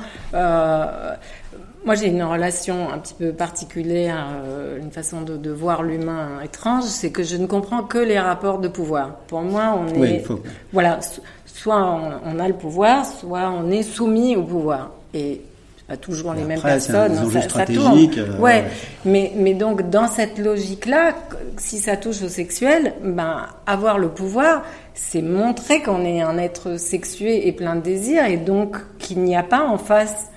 [1.85, 6.39] moi, j'ai une relation un petit peu particulière, euh, une façon de, de voir l'humain
[6.43, 9.15] étrange, c'est que je ne comprends que les rapports de pouvoir.
[9.27, 10.23] Pour moi, on est,
[10.71, 10.99] voilà,
[11.45, 14.91] soit on, a le pouvoir, soit on est soumis au pouvoir.
[15.13, 15.41] Et
[15.87, 17.15] pas toujours les mêmes personnes.
[17.31, 17.99] ça, ça tourne.
[18.17, 18.63] Euh, ouais.
[19.03, 21.15] Mais, mais donc dans cette logique-là,
[21.57, 24.63] si ça touche au sexuel, ben avoir le pouvoir,
[24.93, 29.35] c'est montrer qu'on est un être sexué et plein de désirs, et donc qu'il n'y
[29.35, 30.31] a pas en face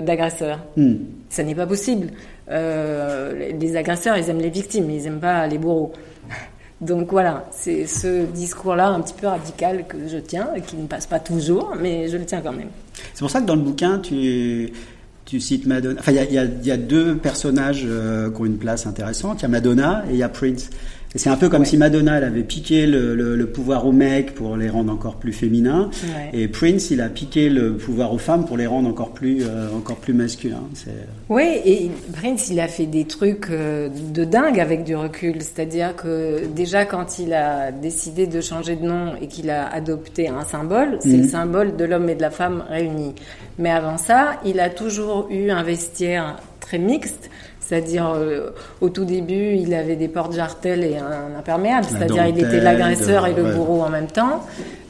[0.00, 0.60] d'agresseurs.
[0.76, 0.94] Hmm.
[1.28, 2.08] Ça n'est pas possible.
[2.50, 5.92] Euh, les agresseurs, ils aiment les victimes, ils n'aiment pas les bourreaux.
[6.80, 11.06] Donc voilà, c'est ce discours-là un petit peu radical que je tiens, qui ne passe
[11.06, 12.68] pas toujours, mais je le tiens quand même.
[13.14, 14.72] C'est pour ça que dans le bouquin, tu,
[15.24, 15.98] tu cites Madonna.
[15.98, 19.40] Enfin, il y, y a, deux personnages euh, qui ont une place intéressante.
[19.40, 20.68] Il y a Madonna et il y a Prince
[21.14, 24.68] c'est un peu comme si Madonna, elle avait piqué le, pouvoir aux mecs pour les
[24.68, 25.90] rendre encore plus féminins,
[26.32, 29.68] et Prince, il a piqué le pouvoir aux femmes pour les rendre encore plus, euh,
[29.76, 30.62] encore plus masculins.
[31.28, 35.36] Oui, et Prince, il a fait des trucs euh, de dingue avec du recul.
[35.40, 40.28] C'est-à-dire que déjà, quand il a décidé de changer de nom et qu'il a adopté
[40.28, 41.28] un symbole, c'est le mhm.
[41.28, 43.14] symbole de l'homme et de la femme réunis.
[43.58, 47.30] Mais avant ça, il a toujours eu un vestiaire très mixte
[47.66, 48.50] C'est-à-dire, euh,
[48.80, 51.84] au tout début, il avait des portes jartelles et un imperméable.
[51.88, 54.44] C'est-à-dire, il était l'agresseur et le bourreau en même temps.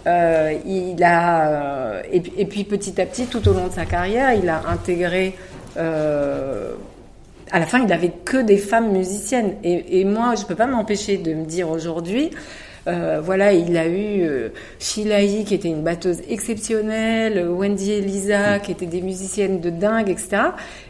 [0.06, 3.86] Euh, il a, euh, et, et, puis petit à petit, tout au long de sa
[3.86, 5.34] carrière, il a intégré.
[5.78, 9.54] À la fin, il n'avait que des femmes musiciennes.
[9.64, 12.30] Et, et moi, je ne peux pas m'empêcher de me dire aujourd'hui,
[12.88, 18.72] euh, voilà, il a eu euh, qui était une batteuse exceptionnelle, Wendy et Lisa, qui
[18.72, 20.38] étaient des musiciennes de dingue, etc.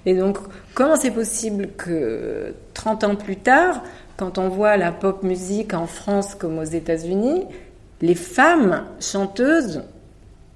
[0.04, 0.38] Et donc,
[0.74, 3.82] comment c'est possible que 30 ans plus tard,
[4.16, 7.44] quand on voit la pop musique en France comme aux États-Unis,
[8.02, 9.82] les femmes chanteuses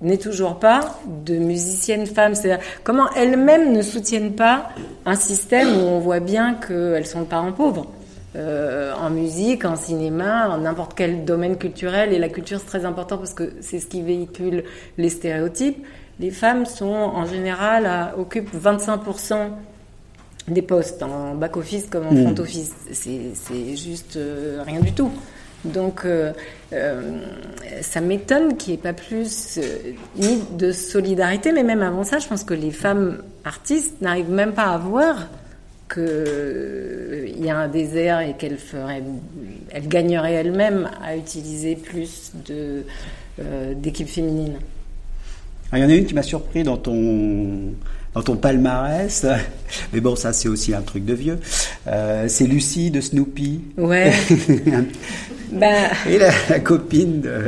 [0.03, 2.35] n'aient toujours pas de musiciennes femmes.
[2.35, 4.70] C'est-à-dire comment elles-mêmes ne soutiennent pas
[5.05, 7.87] un système où on voit bien qu'elles sont de parents pauvres?
[8.36, 12.12] Euh, en musique, en cinéma, en n'importe quel domaine culturel.
[12.12, 14.62] Et la culture, c'est très important parce que c'est ce qui véhicule
[14.98, 15.84] les stéréotypes.
[16.20, 19.48] Les femmes sont en général à, occupent 25%
[20.46, 22.72] des postes en back office comme en front office.
[22.92, 25.10] C'est juste euh, rien du tout.
[25.64, 26.32] Donc, euh,
[26.72, 27.20] euh
[27.82, 29.58] ça m'étonne qu'il n'y ait pas plus
[30.16, 34.52] ni de solidarité, mais même avant ça, je pense que les femmes artistes n'arrivent même
[34.52, 35.28] pas à voir
[35.92, 39.03] qu'il y a un désert et qu'elle ferait,
[39.70, 42.85] elle gagnerait elle-même à utiliser plus de
[43.40, 44.59] euh, d'équipes féminines.
[45.72, 47.74] Ah, il y en a une qui m'a surpris dans ton
[48.14, 49.24] dans ton palmarès,
[49.92, 51.38] mais bon, ça c'est aussi un truc de vieux.
[51.87, 53.61] Euh, c'est Lucie de Snoopy.
[53.76, 54.12] Ouais.
[55.53, 55.90] ben...
[56.09, 57.40] Et la, copine de.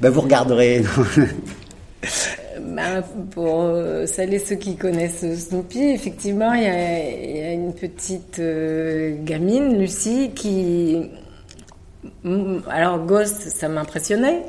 [0.00, 0.82] Ben, vous regarderez.
[2.80, 8.38] Ben, pour euh, celles et ceux qui connaissent Snoopy, effectivement, il y a, une petite
[8.38, 11.10] euh, gamine, Lucie, qui...
[12.24, 14.42] Mm, alors, Ghost, ça m'impressionnait.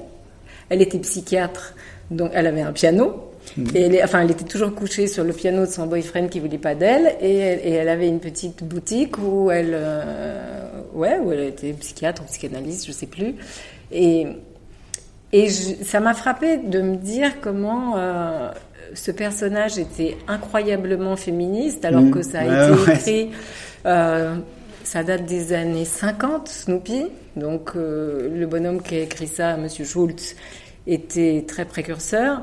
[0.70, 1.76] Elle était psychiatre,
[2.10, 3.32] donc elle avait un piano.
[3.58, 3.66] Mm.
[3.76, 6.58] Et elle, enfin, elle était toujours couchée sur le piano de son boyfriend qui voulait
[6.58, 11.74] pas d'elle, et, elle avait une petite boutique où elle, euh, ouais, où elle était
[11.74, 13.36] psychiatre ou psychanalyste, je sais plus.
[13.92, 14.28] Et
[15.34, 18.52] et ça m'a frappé de me dire comment euh,
[18.94, 22.12] ce personnage était incroyablement féministe, alors mm.
[22.12, 23.30] que ça a été écrit.
[23.86, 24.36] Euh,
[24.84, 27.06] ça date des années 50, Snoopy.
[27.36, 30.36] Donc euh, le bonhomme qui a écrit ça, Monsieur Schultz,
[30.86, 32.42] était très précurseur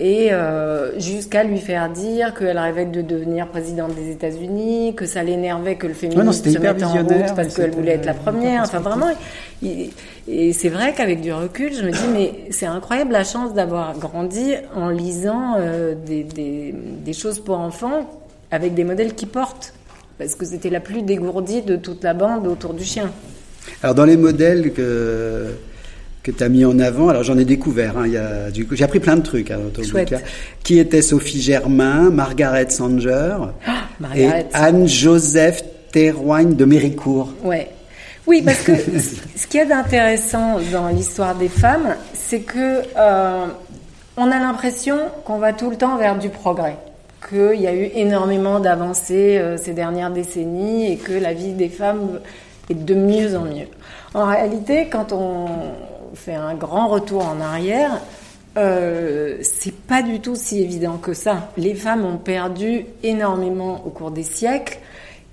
[0.00, 5.22] et euh, jusqu'à lui faire dire qu'elle rêvait de devenir présidente des États-Unis, que ça
[5.22, 8.62] l'énervait que le féminisme se mette en route parce qu'elle voulait être la première.
[8.62, 9.10] Enfin, vraiment.
[10.30, 13.98] Et c'est vrai qu'avec du recul, je me dis, mais c'est incroyable la chance d'avoir
[13.98, 18.08] grandi en lisant euh, des, des, des choses pour enfants
[18.50, 19.74] avec des modèles qui portent.
[20.18, 23.10] Parce que c'était la plus dégourdie de toute la bande autour du chien.
[23.82, 25.46] Alors, dans les modèles que
[26.22, 27.08] que tu as mis en avant.
[27.08, 28.04] Alors j'en ai découvert, hein,
[28.52, 30.18] j'ai appris plein de trucs hein, dans ton bouquin.
[30.62, 35.62] Qui était Sophie Germain, Margaret Sanger ah, et Anne-Joseph
[35.92, 37.32] Terroigne de Méricourt.
[37.42, 37.68] Ouais.
[38.30, 43.46] Oui, parce que ce qu'il y a d'intéressant dans l'histoire des femmes, c'est que euh,
[44.16, 46.76] on a l'impression qu'on va tout le temps vers du progrès,
[47.28, 51.68] qu'il y a eu énormément d'avancées euh, ces dernières décennies et que la vie des
[51.68, 52.20] femmes
[52.70, 53.66] est de mieux en mieux.
[54.14, 55.48] En réalité, quand on,
[56.14, 58.00] fait un grand retour en arrière,
[58.56, 61.50] euh, c'est pas du tout si évident que ça.
[61.56, 64.78] Les femmes ont perdu énormément au cours des siècles.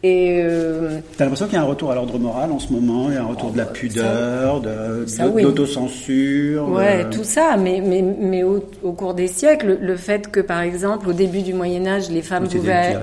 [0.03, 3.09] Et euh, T'as l'impression qu'il y a un retour à l'ordre moral en ce moment,
[3.09, 6.69] il y a un retour de la oh, pudeur, de, l'autocensure.
[6.69, 11.09] Ouais, tout ça, mais, mais, mais au, cours des siècles, le, fait que par exemple
[11.09, 12.95] au début du Moyen Âge, les femmes pouvaient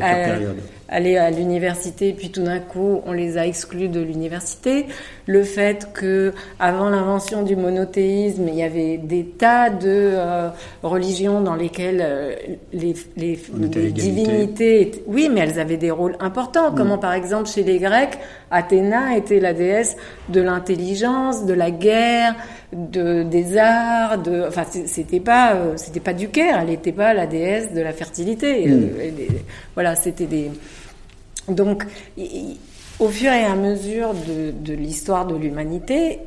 [0.94, 4.86] aller à l'université, puis tout d'un coup, on les a exclus de l'université.
[5.26, 10.50] Le fait que, avant l'invention du monothéisme, il y avait des tas de euh,
[10.84, 12.34] religions dans lesquelles euh,
[12.72, 13.36] les, les,
[13.90, 16.70] divinités, oui, mais elles avaient des rôles importants.
[16.70, 16.74] Mm.
[16.76, 18.16] Comment, par exemple, chez les Grecs,
[18.52, 19.96] Athéna était la déesse
[20.28, 22.36] de l'intelligence, de la guerre,
[22.72, 27.14] de, des arts, de, enfin, c'était pas, euh, c'était pas du Caire, elle n'était pas
[27.14, 28.68] la déesse de la fertilité.
[28.68, 28.90] Mm.
[29.74, 30.50] voilà, c'était des,
[31.48, 31.84] donc,
[32.98, 36.20] au fur et à mesure de, l'histoire de l'humanité,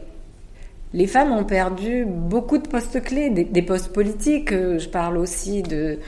[0.94, 4.54] les femmes ont perdu beaucoup de postes clés, des, postes politiques.
[4.54, 6.00] Euh, je parle aussi de,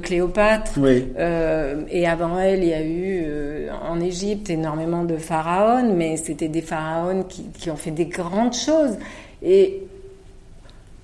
[0.00, 0.72] Cléopâtre.
[0.80, 6.16] Euh, et avant elle, il y a eu euh, en Égypte énormément de pharaons, mais
[6.16, 8.98] c'était des pharaons qui, qui, ont fait des grandes choses.
[9.40, 9.82] Et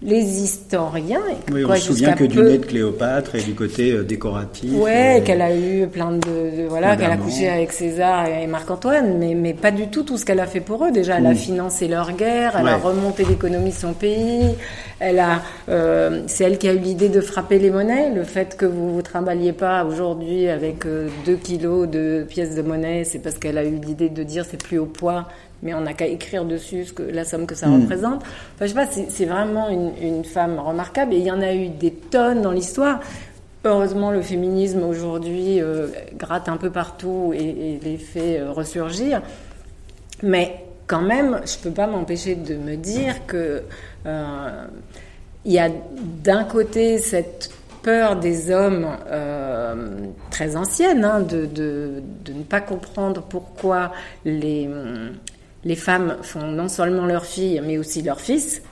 [0.02, 1.20] les historiens.
[1.52, 4.72] Oui, on se souvient que du nez de Cléopâtre et du côté euh, décoratif.
[4.74, 8.46] Ouais, euh, qu'elle a eu plein de, de- voilà, qu'elle a couché avec César et
[8.46, 10.90] Marc-Antoine, mais mais pas du tout tout ce qu'elle a fait pour eux.
[10.90, 14.54] Déjà, elle a financé leur guerre, elle a remonté l'économie de son pays,
[15.00, 18.10] elle a, euh, c'est elle qui a eu l'idée de frapper les monnaies.
[18.14, 22.62] Le fait que vous vous trimballiez pas aujourd'hui avec euh, 2 kilos de pièces de
[22.62, 25.26] monnaie, c'est parce qu'elle a eu l'idée de dire c'est plus au poids.
[25.62, 28.22] Mais on n'a qu'à écrire dessus ce que, la somme que ça représente.
[28.54, 31.14] Enfin, je sais pas, c'est vraiment une, une femme remarquable.
[31.14, 33.00] Et il y en a eu des tonnes dans l'histoire.
[33.64, 37.44] Heureusement, le féminisme aujourd'hui euh, gratte un peu partout et,
[37.74, 39.20] et les fait euh, ressurgir.
[40.22, 43.62] Mais quand même, je peux pas m'empêcher de me dire que
[44.06, 44.64] euh,
[45.44, 45.68] il y a
[46.24, 47.50] d'un côté cette
[47.82, 49.74] peur des hommes euh,
[50.30, 53.92] très ancienne hein, de, de, de ne pas comprendre pourquoi
[54.24, 54.68] les,
[55.64, 58.62] les femmes font non seulement leurs filles mais aussi leurs fils,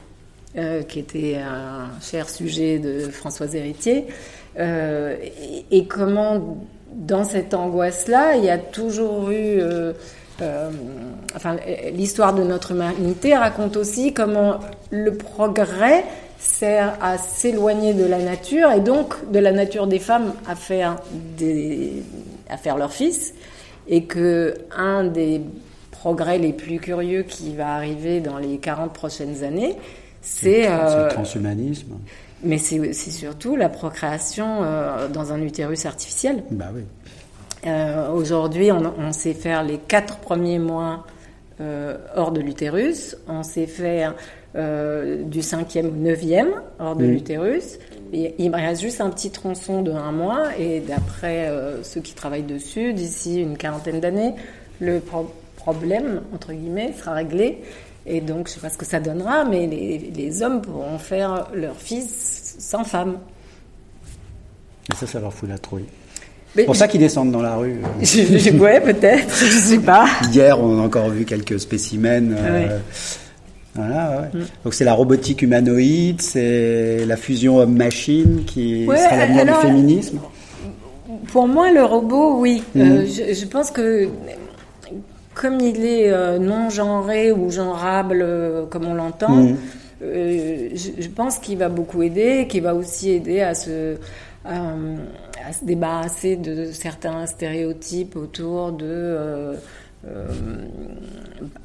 [0.56, 4.06] euh, qui était un cher sujet de Françoise Héritier,
[4.58, 5.16] euh,
[5.70, 6.58] et, comment
[6.92, 9.60] dans cette angoisse-là, il y a toujours eu
[10.40, 10.70] euh,
[11.34, 11.56] enfin,
[11.92, 16.04] l'histoire de notre humanité raconte aussi comment le progrès
[16.38, 20.96] sert à s'éloigner de la nature et donc de la nature des femmes à faire
[21.36, 22.02] des,
[22.48, 23.34] à faire leurs fils.
[23.88, 25.40] Et que un des
[25.98, 29.74] progrès les plus curieux qui va arriver dans les 40 prochaines années,
[30.22, 31.94] c'est C'est euh, le transhumanisme.
[32.44, 36.44] mais c'est surtout la procréation euh, dans un utérus artificiel.
[36.52, 36.82] Bah oui.
[37.66, 41.04] Euh, Aujourd'hui, on, on sait faire les quatre premiers mois
[42.14, 43.16] hors de l'utérus.
[43.26, 44.14] On sait faire
[44.54, 47.80] du cinquième au neuvième hors de l'utérus.
[48.12, 50.56] Il me reste juste un petit tronçon de un mois.
[50.56, 51.50] Et d'après
[51.82, 54.34] ceux qui travaillent dessus, d'ici une quarantaine d'années,
[54.80, 55.00] le
[55.72, 57.58] problème, entre guillemets, sera réglé.
[58.06, 61.48] Et donc, je sais pas ce que ça donnera, mais les, les hommes pourront faire
[61.54, 63.18] leur fils sans femme.
[64.90, 65.84] Et ça, ça leur fout la trouille.
[66.56, 67.80] C'est pour ça qu'ils descendent dans la rue.
[68.00, 68.06] je,
[68.38, 70.06] je- ouais, peut-être, je sais pas.
[70.32, 72.30] Hier, on a encore vu quelques spécimens.
[72.32, 72.74] euh, Ouais.
[73.74, 74.40] Voilà, ouais.
[74.40, 74.44] Mm.
[74.64, 80.18] Donc c'est la robotique humanoïde, c'est la fusion homme-machine qui Ouais, sera l'avenir du féminisme.
[81.30, 82.62] Pour moi, le robot, oui.
[82.76, 84.08] Euh, je, je pense que
[85.40, 89.56] comme il est euh, non genré ou genrable euh, comme on l'entend, Mhm.
[90.02, 93.96] euh, je, je pense qu'il va beaucoup aider, qu'il va aussi aider à se
[94.44, 94.72] à,
[95.48, 99.56] à se débarrasser de certains stéréotypes autour de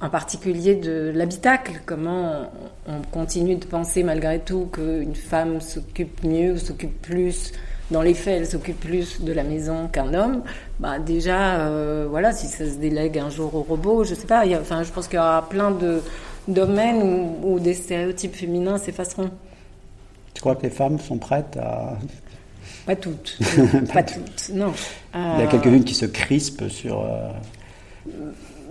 [0.01, 2.49] en particulier de l'habitacle, comment
[2.87, 7.51] on, on continue de penser malgré tout qu'une femme s'occupe mieux, s'occupe plus,
[7.91, 10.41] dans les faits, elle s'occupe plus de la maison qu'un homme.
[10.83, 14.43] Bah déjà, euh, voilà, si ça se délègue un jour au robot, je sais pas.
[14.45, 16.01] il y a- enfin, je pense qu'il y aura plein de
[16.49, 19.29] domaines où, où des stéréotypes féminins s'effaceront.
[20.33, 21.97] Tu crois que les femmes sont prêtes à...
[22.85, 23.37] Pas toutes,
[23.93, 24.73] pas toutes, non.
[25.15, 26.99] Il y a Euh, quelques-unes qui se crispent sur...
[26.99, 27.29] euh,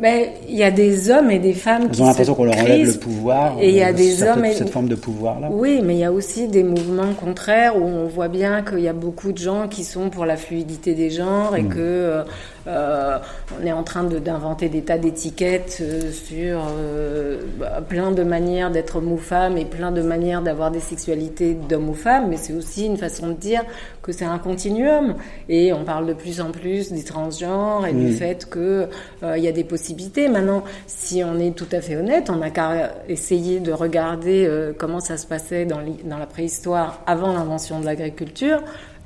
[0.00, 2.58] Mais il y a des hommes et des femmes qui Elles ont l'impression qu'on leur
[2.58, 3.56] enlève le pouvoir.
[3.60, 5.48] Et il y a euh, des hommes et- Cette forme de pouvoir-là.
[5.50, 8.88] Oui, mais il y a aussi des mouvements contraires où on voit bien qu'il y
[8.88, 12.24] a beaucoup de gens qui sont pour la fluidité des genres et que
[12.66, 13.18] euh,
[13.60, 18.22] on est en train de- d'inventer des tas d'étiquettes euh, sur euh, bah, plein de
[18.22, 22.28] manières d'être homme ou femme et plein de manières d'avoir des sexualités d'homme ou femme,
[22.28, 23.62] mais c'est aussi une façon de dire
[24.02, 25.14] que c'est un continuum.
[25.48, 28.12] Et on parle de plus en plus des transgenres et du Mm.
[28.12, 28.88] fait que
[29.22, 30.28] euh, il y a des possibilités.
[30.28, 34.72] Maintenant, si on est tout à fait honnête, on n'a qu'à essayer de regarder euh,
[34.76, 38.60] comment ça se passait dans la préhistoire avant l'invention de l'agriculture.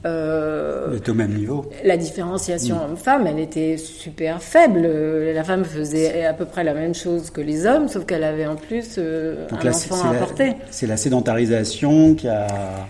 [0.04, 1.68] Euh, au même niveau.
[1.84, 4.86] la différenciation homme-femme, elle était super faible.
[5.34, 8.46] La femme faisait à peu près la même chose que les hommes, sauf qu'elle avait
[8.46, 10.52] en plus euh, un là, enfant à porter.
[10.70, 12.46] c'est la sédentarisation qui a,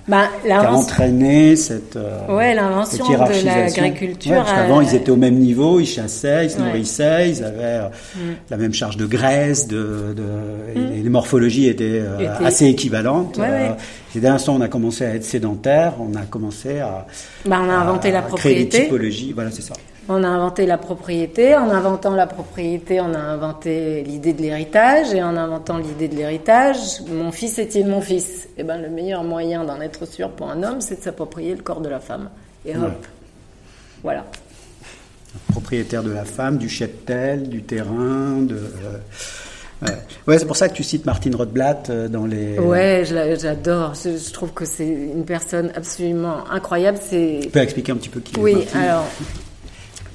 [0.08, 4.32] Bah, qui a l'invention- entraîné cette, euh, Ouais, l'invention de l'agriculture.
[4.32, 6.64] Ouais, parce qu'avant, a- ils étaient au même niveau, ils chassaient, ils se Ouais.
[6.66, 8.18] nourrissaient, ils avaient euh, Mm.
[8.50, 10.22] la même charge de graisse, de, de,
[10.98, 13.38] et les morphologies étaient, euh, Étaient- assez équivalentes.
[14.20, 17.06] Dès l'instant où on a commencé à être sédentaire, on a commencé à,
[17.44, 18.28] Bah, on a inventé à la créer des
[18.66, 18.82] propriété.
[18.84, 19.32] typologies.
[19.32, 19.74] Voilà, c'est ça.
[20.08, 21.56] On a inventé la propriété.
[21.56, 25.12] En inventant la propriété, on a inventé l'idée de l'héritage.
[25.12, 28.48] Et en inventant l'idée de l'héritage, mon fils est-il mon fils?
[28.56, 31.62] Eh ben, le meilleur moyen d'en être sûr pour un homme, c'est de s'approprier le
[31.62, 32.28] corps de la femme.
[32.64, 32.90] Et hop, Ouais.
[34.04, 34.24] voilà.
[35.50, 38.54] propriétaire de la femme, du cheptel, du terrain, de.
[38.54, 38.98] euh,
[39.82, 39.88] ouais,
[40.26, 42.58] Ouais, c'est pour ça que tu cites Martine Rothblatt euh, dans les.
[42.58, 43.94] Ouais, je la- j'adore.
[43.94, 46.98] Je, je trouve que c'est une personne absolument incroyable.
[47.00, 49.06] C'est Tu peux expliquer un petit peu qui est Oui, Martine alors,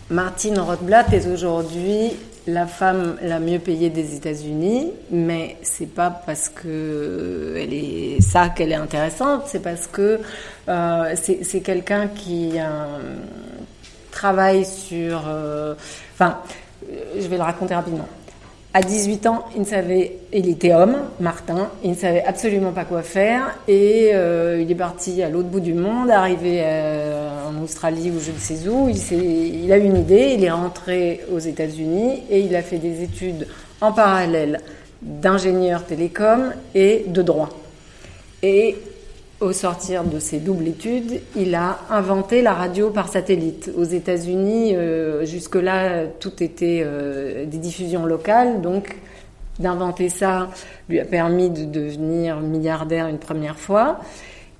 [0.09, 2.11] Martine Rothblatt est aujourd'hui
[2.47, 8.49] la femme la mieux payée des États-Unis, mais c'est pas parce que elle est ça
[8.49, 10.19] qu'elle est intéressante, c'est parce que
[10.67, 13.15] euh, c'est quelqu'un qui euh,
[14.11, 15.21] travaille sur.
[15.27, 15.75] Euh,
[16.15, 16.39] enfin,
[17.17, 18.07] je vais le raconter rapidement.
[18.73, 22.85] À 18 ans, il ne savait, il était homme, Martin, il ne savait absolument pas
[22.85, 27.61] quoi faire et euh, il est parti à l'autre bout du monde, arrivé euh, en
[27.61, 28.87] Australie ou je ne sais où.
[28.87, 33.03] Il, il a une idée, il est rentré aux États-Unis et il a fait des
[33.03, 33.45] études
[33.81, 34.61] en parallèle
[35.01, 37.49] d'ingénieur télécom et de droit.
[38.41, 38.77] Et
[39.41, 43.71] au sortir de ses doubles études, il a inventé la radio par satellite.
[43.75, 48.97] Aux États-Unis, euh, jusque-là, tout était euh, des diffusions locales, donc
[49.59, 50.49] d'inventer ça
[50.89, 53.99] lui a permis de devenir milliardaire une première fois.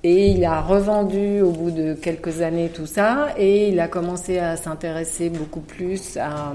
[0.04, 4.38] Et il a revendu au bout de quelques années tout ça, et il a commencé
[4.38, 6.52] à s'intéresser beaucoup plus à,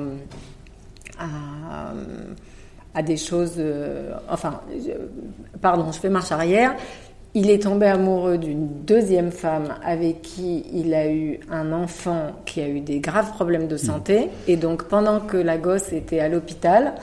[2.93, 3.55] à, des choses.
[3.57, 4.59] Euh, enfin,
[5.61, 6.75] pardon, je fais marche arrière
[7.38, 12.61] il est tombé amoureux d'une deuxième femme avec qui il a eu un enfant qui
[12.61, 14.29] a eu des graves problèmes de santé.
[14.47, 16.95] Et donc, pendant que la gosse était à l'hôpital,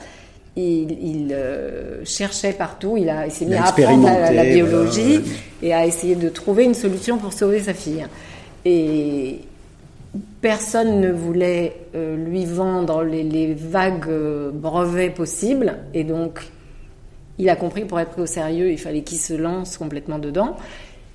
[0.57, 5.20] il, euh, cherchait partout, il, a, s'est mis à apprendre la, biologie
[5.62, 8.05] et à essayer de trouver une solution pour sauver sa fille.
[8.64, 9.39] Et
[10.41, 15.76] personne ne voulait euh, lui vendre les, les vagues euh, brevets possibles.
[15.93, 16.41] Et donc,
[17.39, 20.18] il a compris que pour être pris au sérieux, il fallait qu'il se lance complètement
[20.18, 20.57] dedans.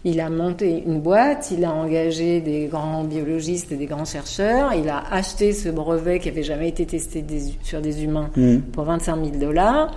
[0.06, 4.74] Il a monté une boîte, il a engagé des grands biologistes et des grands chercheurs,
[4.74, 7.26] il a acheté ce brevet qui avait jamais été testé
[7.64, 8.60] sur des humains mm.
[8.72, 9.94] pour 25 000 dollars.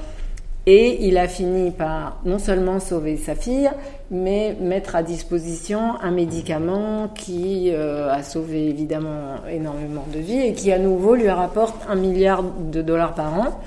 [0.64, 3.68] Et il a fini par non seulement sauver sa fille,
[4.12, 10.52] mais mettre à disposition un médicament qui euh, a sauvé évidemment énormément de vies et
[10.52, 13.60] qui à nouveau lui rapporte un milliard de dollars par an.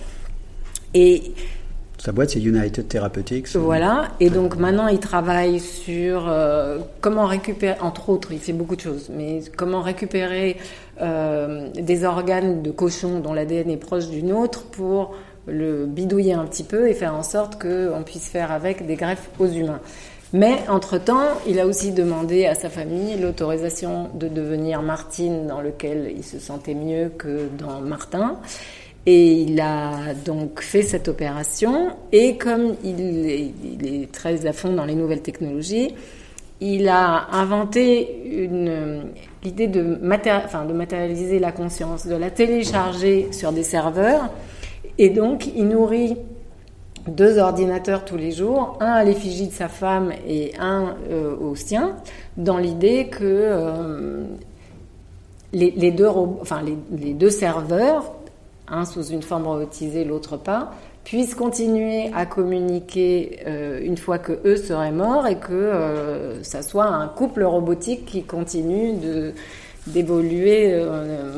[0.94, 1.34] Et
[2.06, 3.56] sa boîte, c'est United Therapeutics.
[3.56, 4.10] Voilà.
[4.20, 8.82] Et donc maintenant, il travaille sur euh, comment récupérer, entre autres, il fait beaucoup de
[8.82, 10.58] choses, mais comment récupérer
[11.02, 15.16] euh, des organes de cochon dont l'ADN est proche d'une autre pour
[15.48, 19.30] le bidouiller un petit peu et faire en sorte qu'on puisse faire avec des greffes
[19.40, 19.82] aux humains.
[20.32, 26.14] Mais entre-temps, il a aussi demandé à sa famille l'autorisation de devenir Martine, dans lequel
[26.16, 28.38] il se sentait mieux que dans Martin.
[29.08, 31.90] Et il a donc fait cette opération.
[32.12, 33.00] Et comme il
[33.30, 35.94] est, très à fond dans les nouvelles technologies,
[36.60, 38.50] il a inventé
[39.44, 44.30] l'idée de, matérialiser la conscience, de la télécharger sur des serveurs.
[44.98, 46.16] Et donc, il nourrit
[47.08, 51.56] deux ordinateurs tous les jours, un à l'effigie de sa femme et un euh, au
[51.56, 51.98] sien,
[52.38, 54.24] dans l'idée que euh,
[55.54, 58.15] les deux serveurs
[58.68, 60.72] un sous une forme robotisée, l'autre pas,
[61.04, 66.64] puissent continuer à communiquer euh, une fois que eux seraient morts et que euh, ça
[66.64, 69.34] soit un couple robotique qui continue de
[69.88, 71.38] d'évoluer euh,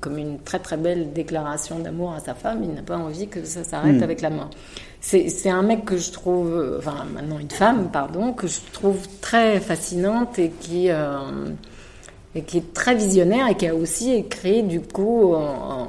[0.00, 2.60] comme une très très belle déclaration d'amour à sa femme.
[2.62, 4.04] Il n'a pas envie que ça s'arrête hmm.
[4.04, 4.50] avec la mort.
[5.00, 9.58] C'est un mec que je trouve, enfin maintenant une femme, pardon, que je trouve très
[9.58, 10.90] fascinante et qui
[12.36, 15.88] et qui est très visionnaire et qui a aussi écrit du coup en,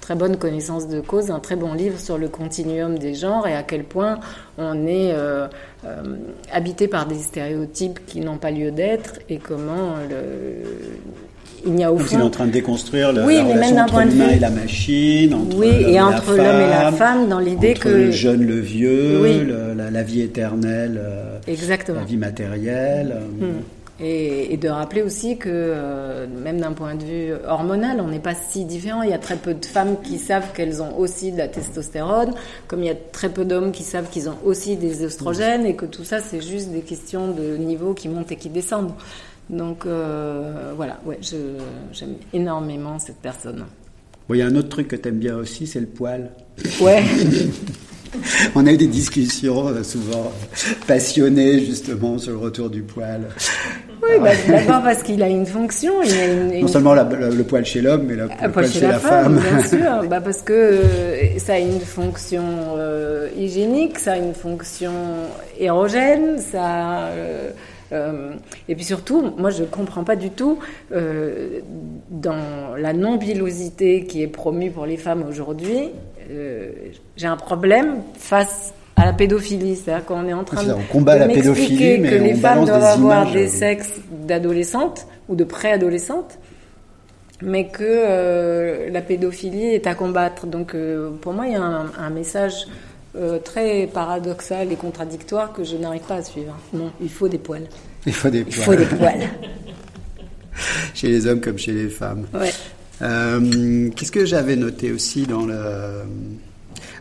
[0.00, 3.54] très bonne connaissance de cause un très bon livre sur le continuum des genres et
[3.54, 4.18] à quel point
[4.58, 5.46] on est euh,
[5.86, 6.02] euh,
[6.52, 10.64] habité par des stéréotypes qui n'ont pas lieu d'être et comment le,
[11.64, 12.16] il n'y a au fond...
[12.16, 15.32] il est en train de déconstruire le, oui, la relation entre l'humain et la machine,
[15.32, 19.44] entre oui, et entre l'homme et la femme, dans l'idée que le jeune, le vieux,
[19.74, 22.00] la, vie éternelle, euh, Exactement.
[22.00, 23.16] la vie matérielle.
[23.40, 23.62] Hmm.
[24.00, 28.34] Et, de rappeler aussi que euh, même d'un point de vue hormonal, on n'est pas
[28.34, 29.02] si différent.
[29.02, 32.34] Il y a très peu de femmes qui savent qu'elles ont aussi de la testostérone,
[32.66, 35.76] comme il y a très peu d'hommes qui savent qu'ils ont aussi des oestrogènes, et
[35.76, 38.92] que tout ça, c'est juste des questions de niveau qui montent et qui descendent.
[39.48, 41.18] Donc euh, voilà, ouais,
[41.92, 43.64] j'aime énormément cette personne.
[44.28, 46.30] Bon, il y a un autre truc que tu aimes bien aussi, c'est le poil.
[46.80, 47.02] Ouais.
[48.54, 50.32] On a eu des discussions euh, souvent
[50.86, 53.22] passionnées justement sur le retour du poil.
[54.02, 55.94] Oui, bah, d'abord parce qu'il a une fonction.
[56.60, 59.40] Non seulement le poil chez l'homme, mais le, poil, chez, la, femme.
[59.40, 62.44] Bien sûr, bah, parce que euh, ça a une fonction
[62.76, 64.92] euh, hygiénique, ça a une fonction
[65.58, 67.10] érogène, ça.
[68.68, 70.58] et puis surtout, moi je ne comprends pas du tout
[70.90, 75.90] dans la non-pilosité qui est promue pour les femmes aujourd'hui,
[76.30, 76.70] euh,
[77.16, 79.76] j'ai un problème face à la pédophilie.
[79.76, 83.48] C'est-à-dire qu'on est en train de, combat la pédophilie, que les femmes doivent avoir des
[83.48, 86.38] sexes d'adolescentes ou de préadolescentes.
[87.42, 90.46] mais que la pédophilie est à combattre.
[90.46, 90.76] Donc
[91.20, 92.66] pour moi, il y a un, message
[93.44, 96.56] très paradoxal et contradictoire que je n'arrive pas à suivre.
[96.72, 97.66] Non, il faut des poils.
[98.06, 98.56] Il faut des poils.
[98.56, 99.28] Il faut des poils.
[100.94, 102.26] chez les hommes comme chez les femmes.
[102.32, 102.50] Ouais.
[102.98, 106.02] Qu'est-ce que j'avais noté aussi dans le...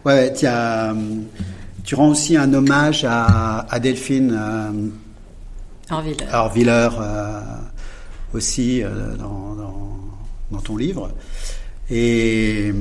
[0.05, 4.91] Ouais, tu rends aussi un hommage à, Delphine
[6.31, 7.41] Orviller, euh,
[8.33, 9.55] aussi euh, dans,
[10.51, 11.11] dans, ton livre.
[11.89, 12.73] Et euh,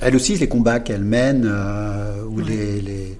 [0.00, 1.46] elle aussi, les combats qu'elle mène
[2.28, 3.18] ou les, les,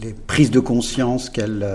[0.00, 1.66] les, prises de conscience qu'elle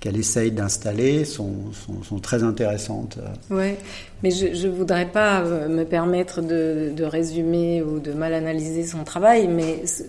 [0.00, 3.18] qu'elle essaye d'installer sont, sont, sont, très intéressantes.
[3.50, 3.74] Oui,
[4.22, 9.02] mais je ne voudrais pas me permettre de, de, résumer ou de mal analyser son
[9.02, 10.04] travail, mais ce,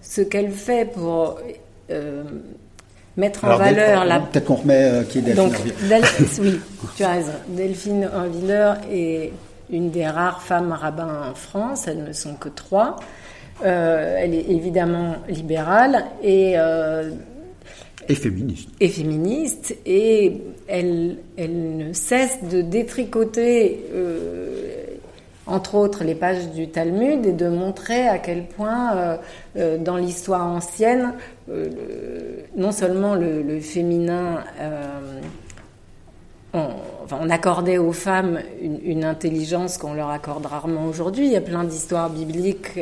[0.00, 1.40] ce qu'elle fait pour
[3.18, 4.20] mettre en valeur la.
[4.20, 5.44] Peut-être qu'on remet euh, qui est Delphine.
[5.44, 5.54] Donc,
[6.40, 6.60] oui,
[6.96, 7.32] tu as raison.
[7.48, 9.32] Delphine Orviller est
[9.70, 11.86] une des rares femmes rabbins en France.
[11.88, 12.96] Elles ne sont que trois.
[13.64, 16.54] Euh, elle est évidemment libérale et.
[16.56, 17.10] Euh,
[18.08, 18.68] et féministe.
[18.80, 19.76] Et féministe.
[19.86, 23.80] Et elle, elle ne cesse de détricoter
[25.48, 29.16] entre autres les pages du Talmud, et de montrer à quel point, euh,
[29.56, 31.14] euh, dans l'histoire ancienne,
[31.50, 31.68] euh,
[32.56, 34.44] non seulement le, féminin,
[36.52, 41.26] on, accordait aux femmes une, intelligence qu'on leur accorde rarement aujourd'hui.
[41.26, 42.78] Il y a plein d'histoires bibliques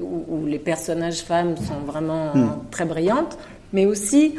[0.00, 2.48] où, les personnages femmes sont vraiment hmm.
[2.70, 3.38] très brillantes,
[3.72, 4.34] mais aussi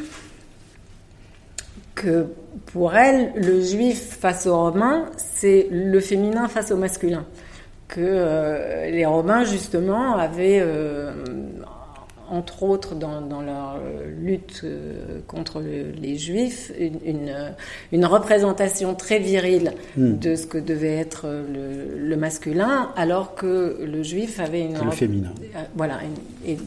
[1.96, 2.28] que
[2.68, 7.26] pour elle, le juif face au romain, c'est le féminin face au masculin.
[7.88, 11.12] Que euh, les Romains, justement, avaient, euh,
[12.32, 14.66] entre autres dans, leur euh, lutte
[15.28, 17.54] contre les Juifs, une,
[17.92, 20.18] une, représentation très virile hmm.
[20.18, 24.84] de ce que devait être le, masculin, alors que le Juif avait une...
[24.84, 25.32] Le féminin.
[25.76, 26.00] voilà.
[26.46, 26.58] Et,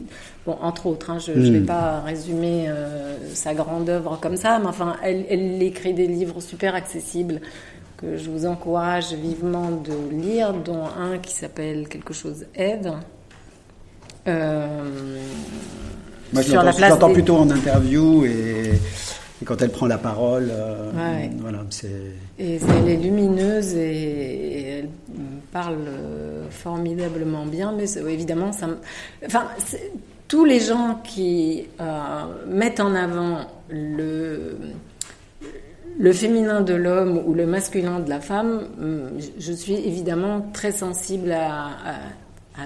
[0.46, 1.66] bon, entre autres, hein, je ne vais hmm.
[1.66, 2.68] pas résumer
[3.34, 7.40] sa grande œuvre comme ça, mais enfin, elle, elle écrit des livres super accessibles
[8.02, 12.92] que je vous encourage vivement de lire, dont un qui s'appelle quelque chose aide.
[14.28, 14.66] Euh,
[16.32, 16.52] Moi, je
[16.88, 18.72] l'entends plutôt en interview et,
[19.44, 20.48] quand elle prend la parole.
[20.50, 20.90] Euh,
[21.40, 21.88] voilà, c'est...
[22.38, 24.88] Et elle est lumineuse et, elle
[25.52, 28.68] parle euh, formidablement bien, mais évidemment, ça.
[29.26, 29.44] Enfin,
[30.28, 31.66] tous les gens qui
[32.48, 34.56] mettent en avant le
[35.98, 40.72] le féminin de l'homme ou le masculin de la femme, hum, je suis évidemment très
[40.72, 41.70] sensible à,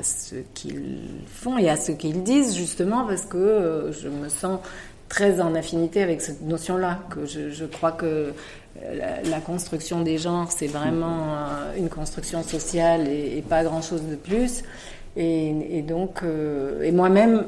[0.03, 4.61] ce qu'ils font et à ce qu'ils disent, justement parce que euh, je me sens
[5.09, 8.33] très en affinité avec cette notion-là, que je, crois que
[8.83, 14.17] euh, la, construction des genres, c'est vraiment euh, une construction sociale et, pas grand-chose de
[14.17, 14.65] plus.
[15.17, 16.23] Et, donc,
[16.83, 17.47] et moi-même,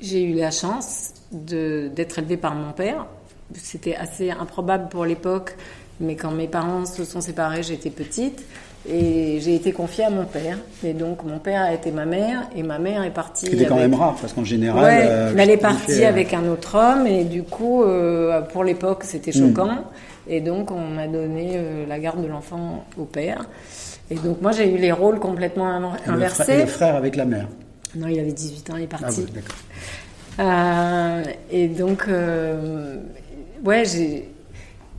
[0.00, 3.06] j'ai eu la chance d'être élevée par mon père,
[3.54, 5.56] c'était assez improbable pour l'époque,
[6.00, 8.42] mais quand mes parents se sont séparés, j'étais petite.
[8.88, 10.56] Et j'ai été confiée à mon père.
[10.82, 13.46] Et donc, mon père a été ma mère, et ma mère est partie.
[13.46, 14.82] C'était quand même rare, parce qu'en général.
[14.82, 18.64] Ouais, euh, elle est partie euh, avec un autre homme, et du coup, euh, pour
[18.64, 19.48] l'époque, c'était hmm.
[19.48, 19.84] choquant.
[20.28, 23.46] Et donc, on m'a donné la garde de l'enfant au père.
[24.10, 25.66] Et donc, moi, j'ai eu les rôles complètement
[26.06, 26.52] inversés.
[26.52, 27.48] Et le frère avec la mère
[27.96, 29.26] Non, il avait 18 ans, il est parti.
[30.38, 31.34] Ah, d'accord.
[31.50, 32.06] et donc,
[33.64, 33.84] ouais,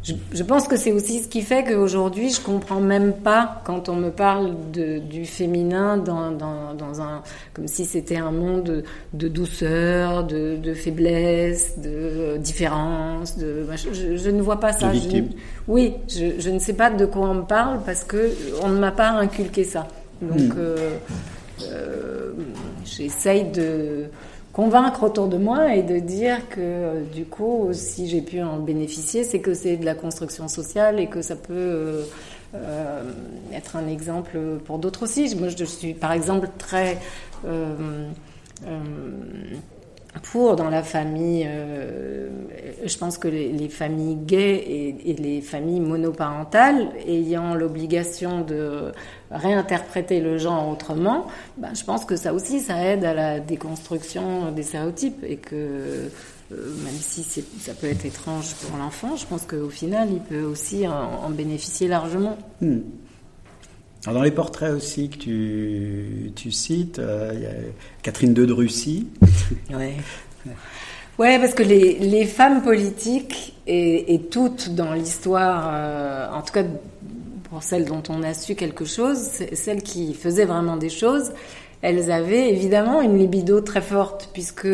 [0.03, 3.95] je, pense que c'est aussi ce qui fait qu'aujourd'hui, je comprends même pas quand on
[3.95, 7.21] me parle de, du féminin dans, dans, un,
[7.53, 8.83] comme si c'était un monde
[9.13, 13.37] de, douceur, de, faiblesse, de différence.
[13.37, 14.91] De, je, ne vois pas ça.
[15.67, 18.31] oui, je, ne sais pas de quoi on me parle parce que
[18.63, 19.87] on ne m'a pas inculqué ça.
[20.21, 20.97] Donc, euh,
[21.63, 22.31] euh,
[22.85, 24.05] j'essaye de
[24.53, 29.23] convaincre autour de moi et de dire que du coup, si j'ai pu en bénéficier,
[29.23, 32.03] c'est que c'est de la construction sociale et que ça peut euh,
[32.55, 33.03] euh,
[33.53, 35.35] être un exemple pour d'autres aussi.
[35.35, 36.97] Moi, je suis par exemple très
[37.45, 38.07] euh,
[40.19, 42.27] pour dans la famille, euh,
[42.85, 48.91] je pense que les, familles gays et, les familles monoparentales ayant l'obligation de
[49.29, 54.51] réinterpréter le genre autrement, ben, je pense que ça aussi, ça aide à la déconstruction
[54.51, 56.09] des stéréotypes et que euh,
[56.83, 60.85] même si ça peut être étrange pour l'enfant, je pense qu'au final, il peut aussi
[60.87, 62.37] en, bénéficier largement.
[64.05, 67.51] Dans les portraits aussi que tu, tu cites, euh, il y a
[68.01, 69.07] Catherine II de Russie.
[69.69, 69.95] Ouais.
[71.19, 76.53] ouais, parce que les, les femmes politiques et, et toutes dans l'histoire, euh, en tout
[76.53, 76.63] cas
[77.49, 81.33] pour celles dont on a su quelque chose, celles qui faisaient vraiment des choses,
[81.81, 84.67] elles avaient évidemment une libido très forte, puisque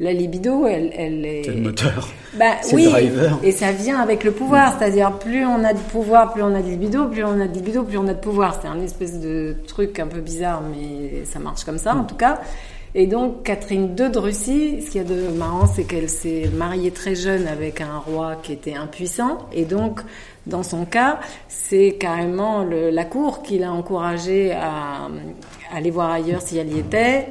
[0.00, 1.42] la libido, elle, elle est...
[1.44, 2.08] C'est le moteur.
[2.38, 3.38] Bah, C'est oui, le driver.
[3.42, 6.60] et ça vient avec le pouvoir, c'est-à-dire plus on a de pouvoir, plus on a
[6.62, 8.58] de libido, plus on a de libido, plus on a de pouvoir.
[8.60, 12.16] C'est un espèce de truc un peu bizarre, mais ça marche comme ça en tout
[12.16, 12.40] cas.
[12.94, 16.48] Et donc Catherine II de Russie, ce qu'il y a de marrant, c'est qu'elle s'est
[16.56, 20.00] mariée très jeune avec un roi qui était impuissant, et donc
[20.46, 25.08] dans son cas, c'est carrément le- la cour qui l'a encouragée à, à
[25.74, 27.26] aller voir ailleurs si elle y était.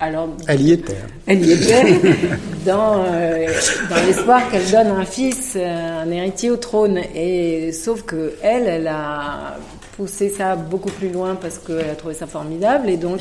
[0.00, 0.92] Alors Elle y était.
[0.92, 1.10] hein.
[1.26, 2.00] elle y était
[2.66, 3.46] dans, euh,
[3.90, 6.98] dans l'espoir qu'elle donne un fils, euh, un héritier au trône.
[7.16, 9.56] Et sauf que elle, elle a
[9.96, 12.88] poussé ça beaucoup plus loin parce qu'elle a trouvé ça formidable.
[12.88, 13.18] Et donc,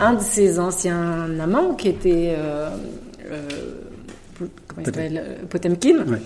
[0.00, 2.68] un de ses anciens amants, qui était euh,
[3.30, 3.40] euh,
[4.66, 6.18] comment il Potem- Potemkin, Ouais.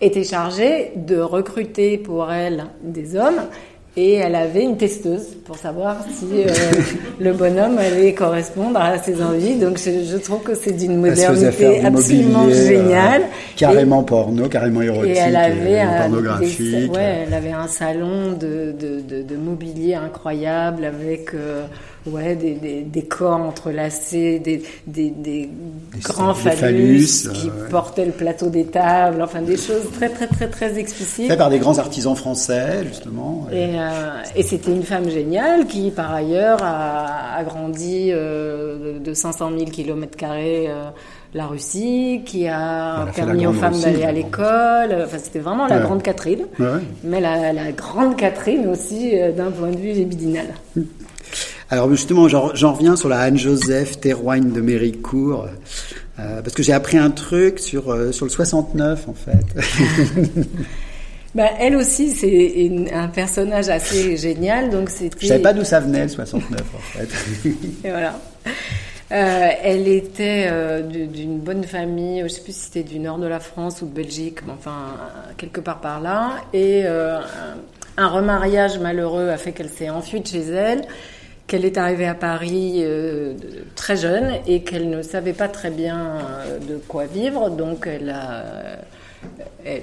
[0.00, 3.42] était chargée de recruter pour elle des hommes.
[3.96, 6.46] Et elle avait une testeuse pour savoir si euh,
[7.20, 9.56] le bonhomme allait correspondre à ses envies.
[9.56, 13.22] Donc je, je trouve que c'est d'une modernité absolument euh, géniale.
[13.56, 16.60] carrément porno, carrément érotique, et elle avait euh, un, pornographique.
[16.60, 21.64] des- ouais, elle avait un salon de, de, de, de mobilier incroyable avec euh,
[22.08, 25.48] ouais, des, des, des corps entrelacés, des, des, des,
[26.02, 30.26] grands phallus, phallus, qui euh, portaient le plateau des tables, enfin des choses très très
[30.26, 31.28] très très explicites.
[31.28, 33.46] Fait par des grands artisans français, justement.
[33.52, 39.04] Et, euh, et c'était une femme géniale qui, par ailleurs, a, a grandi euh, de,
[39.04, 40.68] de 500 000 kilomètres carrés
[41.34, 45.04] la Russie, qui a Elle permis aux femmes d'aller à l'école.
[45.04, 45.82] Enfin, c'était vraiment la Ouais.
[45.82, 46.46] grande Catherine.
[46.58, 46.66] Ouais.
[47.04, 50.46] Mais la, la grande Catherine aussi, euh, d'un point de vue libidinal.
[51.70, 55.48] Alors justement, j'en reviens sur la Anne-Joseph Terroigne de Méricourt,
[56.18, 60.44] euh, parce que j'ai appris un truc sur, euh, sur le 69, en fait.
[61.34, 64.70] Bah, elle aussi, c'est un personnage assez génial.
[64.70, 65.18] Donc, c'était.
[65.20, 67.08] Je savais pas d'où ça venait, le 69, en fait.
[67.84, 68.18] Et voilà.
[69.12, 73.18] Euh, elle était euh, du- d'une bonne famille, je sais plus si c'était du nord
[73.18, 74.96] de la France ou de Belgique, mais enfin
[75.36, 76.30] quelque part par là.
[76.54, 80.82] Et euh, un, un remariage malheureux a fait qu'elle s'est enfuie de chez elle,
[81.48, 83.34] qu'elle est arrivée à Paris euh,
[83.74, 88.10] très jeune et qu'elle ne savait pas très bien euh, de quoi vivre, donc elle
[88.10, 88.44] a,
[89.64, 89.82] elle-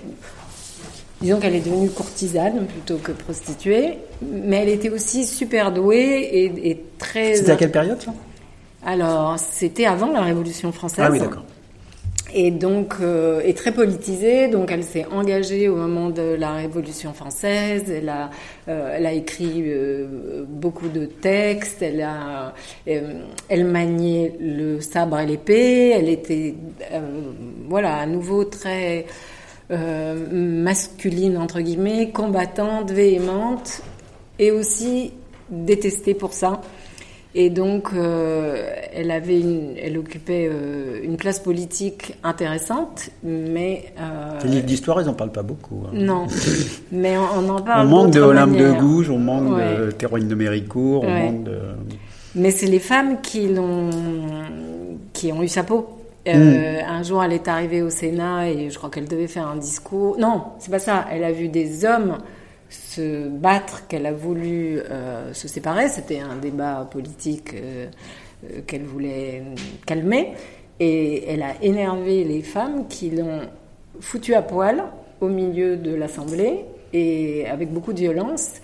[1.21, 6.69] Disons qu'elle est devenue courtisane plutôt que prostituée, mais elle était aussi super douée et,
[6.71, 7.35] et très.
[7.35, 8.13] C'était à quelle période, ça?
[8.85, 11.05] Alors, c'était avant la Révolution française.
[11.07, 11.45] Ah oui, d'accord.
[12.37, 14.49] Et donc, euh, est très politisée.
[14.49, 17.89] Donc, elle s'est engagée au moment de la Révolution française.
[17.89, 18.29] Elle a,
[18.67, 21.81] euh, elle a écrit euh, beaucoup de textes.
[21.81, 22.53] Elle a,
[22.89, 25.91] euh, elle maniait le sabre et l'épée.
[25.91, 26.55] Elle était,
[27.69, 29.05] voilà, à nouveau très
[29.69, 33.81] masculine entre guillemets, combattante, véhémente,
[34.37, 35.13] et aussi
[35.49, 36.61] détestée pour ça.
[37.37, 44.39] Et donc, euh, elle avait une, elle occupait euh, une place politique intéressante, mais euh,
[44.45, 45.83] Les livres d'histoire, ils en parlent pas beaucoup.
[45.85, 45.89] hein.
[45.93, 46.27] non.
[46.93, 47.87] mais on, on en On parle.
[47.89, 48.71] manque de Olympe de.
[48.79, 49.77] Gouges, on manque Ouais.
[49.87, 51.59] de Terroigne de Méricourt, on manque de...
[52.35, 53.89] Mais c'est les femmes qui l'ont,
[55.11, 55.89] qui ont eu sa peau.
[56.27, 59.57] Euh, Un jour, elle est arrivée au Sénat et je crois qu'elle devait faire un
[59.57, 60.17] discours.
[60.19, 61.05] Non, c'est pas ça.
[61.11, 62.17] Elle a vu des hommes
[62.75, 65.89] se battre, qu'elle a voulu euh, se séparer.
[65.89, 67.87] C'était un débat politique euh,
[68.43, 69.43] euh, qu'elle voulait
[69.85, 70.33] calmer.
[70.79, 73.41] Et elle a énervé les femmes qui l'ont
[73.99, 74.83] foutu à poil
[75.21, 78.55] au milieu de l'Assemblée et avec beaucoup de violence.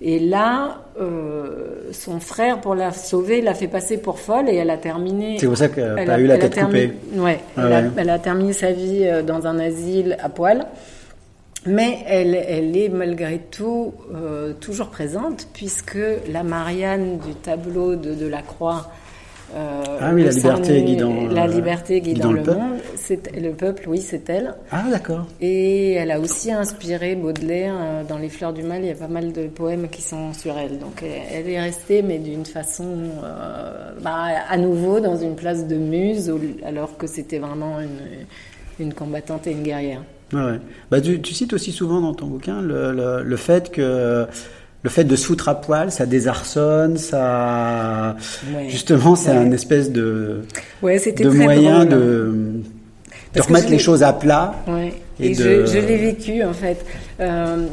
[0.00, 4.70] Et là, euh, son frère, pour la sauver, l'a fait passer pour folle et elle
[4.70, 5.36] a terminé.
[5.38, 6.92] C'est pour ça qu'elle a eu la tête coupée.
[7.14, 10.66] Ouais, Ah elle, a, elle a terminé sa vie dans un asile à poil.
[11.64, 15.98] Mais elle, elle est malgré tout euh, toujours présente, puisque
[16.30, 18.90] la Marianne du tableau de, de la Croix.
[19.54, 22.78] euh, Ah oui, la liberté guidant, La liberté guidant, guidant le, le monde.
[22.96, 24.54] C'est le peuple, oui, c'est elle.
[24.72, 25.26] Ah, d'accord.
[25.40, 27.74] Et elle a aussi inspiré Baudelaire.
[27.78, 30.32] euh, Dans Les Fleurs du Mal, il y a pas mal de poèmes qui sont
[30.32, 30.80] sur elle.
[30.80, 32.86] Donc elle, elle est restée, mais d'une façon,
[33.22, 36.32] euh, bah, à nouveau, dans une place de muse,
[36.66, 38.00] alors que c'était vraiment une,
[38.84, 40.02] une combattante et une guerrière.
[40.32, 40.58] Ouais.
[40.90, 44.26] Bah, tu, tu cites aussi souvent dans ton bouquin le, le, le fait que
[44.84, 48.16] le fait de se foutre à poil, ça désarçonne, ça
[48.54, 48.68] Ouais.
[48.68, 49.36] justement c'est Ouais.
[49.36, 50.40] un espèce de
[50.82, 51.88] de moyen drôle.
[51.88, 52.62] de, de
[53.34, 54.54] Parce que remettre les choses à plat.
[54.66, 54.92] Ouais.
[55.20, 56.84] Et Et, de- je, je l'ai vécu en fait.
[57.20, 57.66] Euh,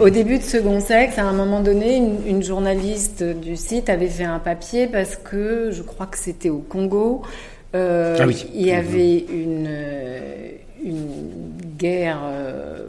[0.00, 4.08] au début de Second Sexe, à un moment donné, une, une journaliste du site avait
[4.08, 7.22] fait un papier parce que je crois que c'était au Congo.
[7.74, 8.44] euh, Ah oui.
[8.54, 10.48] Il y avait une, euh,
[10.84, 12.86] une guerre euh,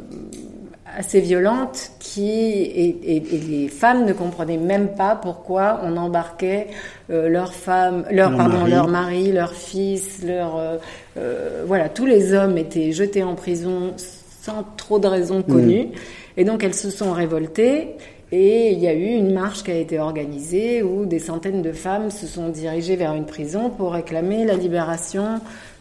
[0.97, 6.67] assez violente qui et, et, les femmes ne comprenaient même pas pourquoi on embarquait
[7.09, 8.71] euh, leurs femmes, leur, leur pardon, mari.
[8.71, 10.77] leur mari, leurs fils, leur euh,
[11.17, 15.85] euh, voilà, tous les hommes étaient jetés en prison sans trop de raisons connues.
[15.85, 16.37] Mm.
[16.37, 17.95] Et donc elles se sont révoltées.
[18.31, 21.71] Et il y a eu une marche qui a été organisée où des centaines de
[21.71, 25.39] femmes se sont dirigées vers une prison pour réclamer la libération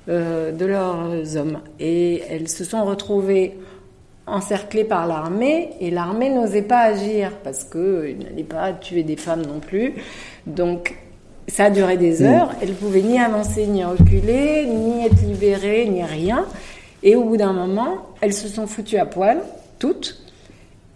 [0.08, 1.60] de leurs hommes.
[1.78, 3.58] Et elles se sont retrouvées
[4.26, 9.42] encerclées par l'armée et l'armée n'osait pas agir parce qu'il n'allait pas tuer des femmes
[9.42, 9.94] non plus.
[10.46, 10.96] Donc
[11.48, 12.26] ça a duré des mm.
[12.26, 12.50] heures.
[12.60, 16.46] Elles pouvaient ni avancer, ni reculer, ni être libérées, ni rien.
[17.02, 19.38] Et au bout d'un moment, elles se sont foutues à poil,
[19.78, 20.18] toutes.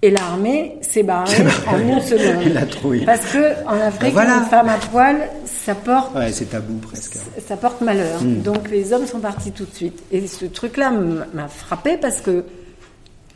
[0.03, 2.45] Et l'armée s'est barrée en une seconde.
[2.55, 3.05] La trouille.
[3.05, 4.37] Parce que en Afrique, ben voilà.
[4.39, 5.17] une femme à poil,
[5.47, 6.15] ça porte.
[6.15, 7.17] Ouais, c'est tabou presque.
[7.47, 8.23] Ça porte malheur.
[8.23, 8.43] Mm.
[8.43, 10.03] Donc les hommes sont partis tout de suite.
[10.13, 10.93] Et ce truc-là
[11.33, 12.45] m'a frappé parce que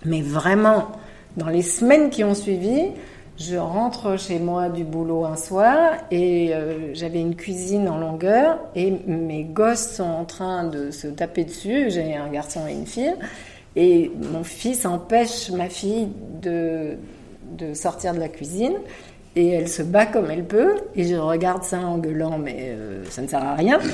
[0.04, 0.92] mais vraiment,
[1.36, 2.88] dans les semaines qui ont suivi,
[3.38, 8.58] je rentre chez moi du boulot un soir et euh, j'avais une cuisine en longueur
[8.74, 11.90] et mes gosses sont en train de se taper dessus.
[11.90, 13.14] J'ai un garçon et une fille.
[13.76, 16.08] Et mon fils empêche ma fille
[16.42, 16.96] de,
[17.58, 18.74] de sortir de la cuisine.
[19.36, 20.76] Et elle se bat comme elle peut.
[20.96, 23.78] Et je regarde ça en gueulant, mais euh, ça ne sert à rien.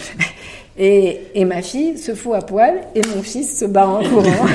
[0.79, 4.47] Et, et ma fille se fout à poil et mon fils se bat en courant.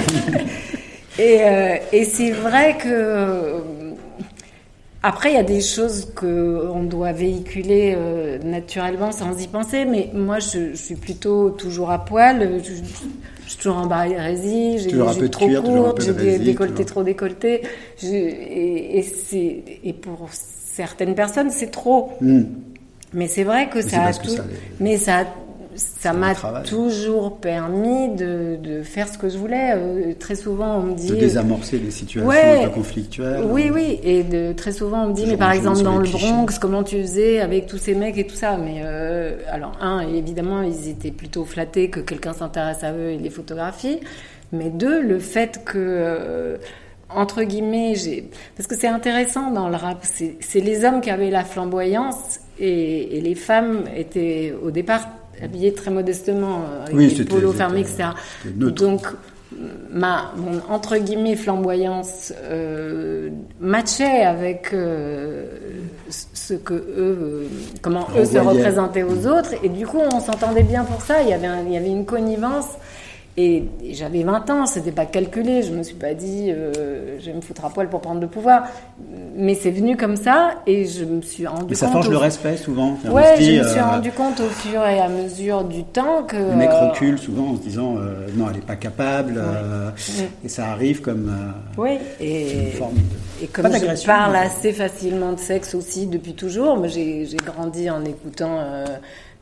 [1.19, 3.59] Et, euh, et c'est vrai que
[5.03, 10.11] après, il y a des choses qu'on doit véhiculer euh, naturellement sans y penser, mais
[10.13, 12.61] moi, je, je, suis plutôt toujours à poil.
[12.63, 12.81] Je, je
[13.51, 17.61] suis toujours en barésie, j'ai des trop courtes, j'ai des décolletés trop décolletés.
[18.03, 22.11] Et, et, et, pour certaines personnes, c'est trop.
[22.21, 22.41] Mm.
[23.13, 24.35] Mais c'est vrai que mais ça a tout.
[24.79, 25.25] Mais ça a
[25.75, 29.73] ça m'a toujours permis de, de, faire ce que je voulais.
[29.75, 31.07] Euh, très souvent, on me dit...
[31.07, 33.43] De désamorcer les situations ouais, conflictuelles.
[33.45, 33.99] Oui, oui.
[34.03, 37.01] Et de, très souvent, on me dit, mais par exemple, dans le Bronx, comment tu
[37.01, 41.11] faisais avec tous ces mecs et tout ça Mais euh, alors, un, évidemment, ils étaient
[41.11, 43.99] plutôt flattés que quelqu'un s'intéresse à eux et les photographie.
[44.51, 45.77] Mais deux, le fait que...
[45.77, 46.57] Euh,
[47.13, 51.29] entre guillemets, j'ai parce que c'est intéressant dans le rap, c'est les hommes qui avaient
[51.29, 55.09] la flamboyance et, et les femmes étaient au départ
[55.43, 58.09] habillé très modestement, euh, avec oui, des polos fermés, etc.
[58.45, 59.07] Donc,
[59.91, 63.29] ma mon, entre guillemets flamboyance euh,
[63.59, 65.45] matchait avec euh,
[66.09, 67.47] ce que eux, euh,
[67.81, 71.21] comment eux se représentaient aux autres, et du coup on s'entendait bien pour ça.
[71.21, 72.67] Il y avait, un, il y avait une connivence.
[73.37, 77.27] Et, et j'avais 20 ans, c'était pas calculé, je me suis pas dit euh, je
[77.27, 78.63] vais me foutre à poil pour prendre le pouvoir.
[79.37, 81.69] Mais c'est venu comme ça et je me suis rendu compte.
[81.69, 82.11] Mais ça forge au...
[82.11, 82.97] le respect souvent.
[83.09, 83.85] Ouais, je me suis euh...
[83.85, 86.35] rendu compte au fur et à mesure du temps que.
[86.35, 89.35] Le mec recule souvent en se disant euh, non, elle est pas capable.
[89.35, 90.29] Ouais.
[90.43, 91.29] Et ça arrive comme.
[91.29, 93.45] euh, oui, et, une forme de...
[93.45, 98.59] et comme je parle assez facilement de sexe aussi depuis toujours, j'ai grandi en écoutant.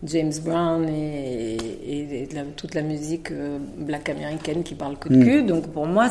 [0.03, 5.09] James Brown et, et, et la, toute la musique euh, black américaine qui parle que
[5.09, 5.43] de cul.
[5.43, 5.47] Mm.
[5.47, 6.07] Donc pour moi,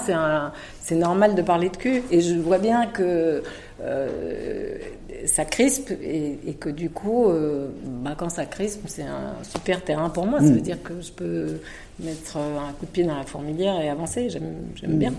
[0.82, 2.03] c'est normal de parler de cul.
[2.11, 3.43] Et je vois bien que
[3.80, 4.78] euh,
[5.24, 7.68] ça crispe et, et, que du coup, euh,
[8.03, 10.41] bah, quand ça crispe, c'est un super terrain pour moi.
[10.41, 11.61] Ça veut dire que je peux
[12.01, 14.28] mettre un coup de pied dans la fourmilière et avancer.
[14.28, 14.99] J'aime mm.
[14.99, 15.14] bien.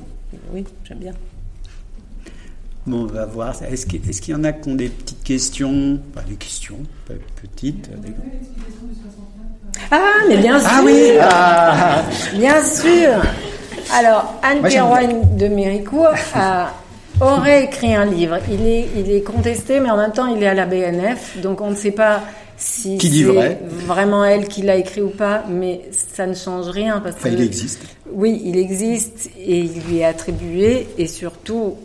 [0.53, 1.13] Oui, j'aime bien.
[2.87, 3.55] Bon, on va voir.
[3.69, 5.99] Est-ce qu'il est qu y en a qui ont des petites questions?
[6.13, 6.77] Pas des questions,
[7.07, 7.89] pas petites.
[8.01, 8.13] Des...
[9.91, 12.03] Ah, mais bien sûr Ah oui ah.
[12.33, 13.09] Bien sûr
[13.93, 16.73] Alors, Anne Perroine de Méricourt a,
[17.21, 18.37] aurait écrit un livre.
[18.51, 21.61] Il est, il est contesté, mais en même temps, il est à la BNF, donc
[21.61, 22.23] on ne sait pas
[22.57, 26.99] si c'est vraiment elle qui l'a écrit ou pas, mais ça ne change rien.
[26.99, 27.81] Parce enfin, que, il existe.
[28.11, 31.75] Oui, il existe et il lui est attribué, et surtout,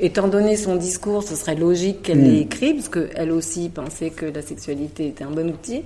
[0.00, 2.24] étant donné son discours, ce serait logique qu'elle mmh.
[2.24, 5.82] l'ait écrit, parce qu'elle aussi pensait que la sexualité était un bon outil.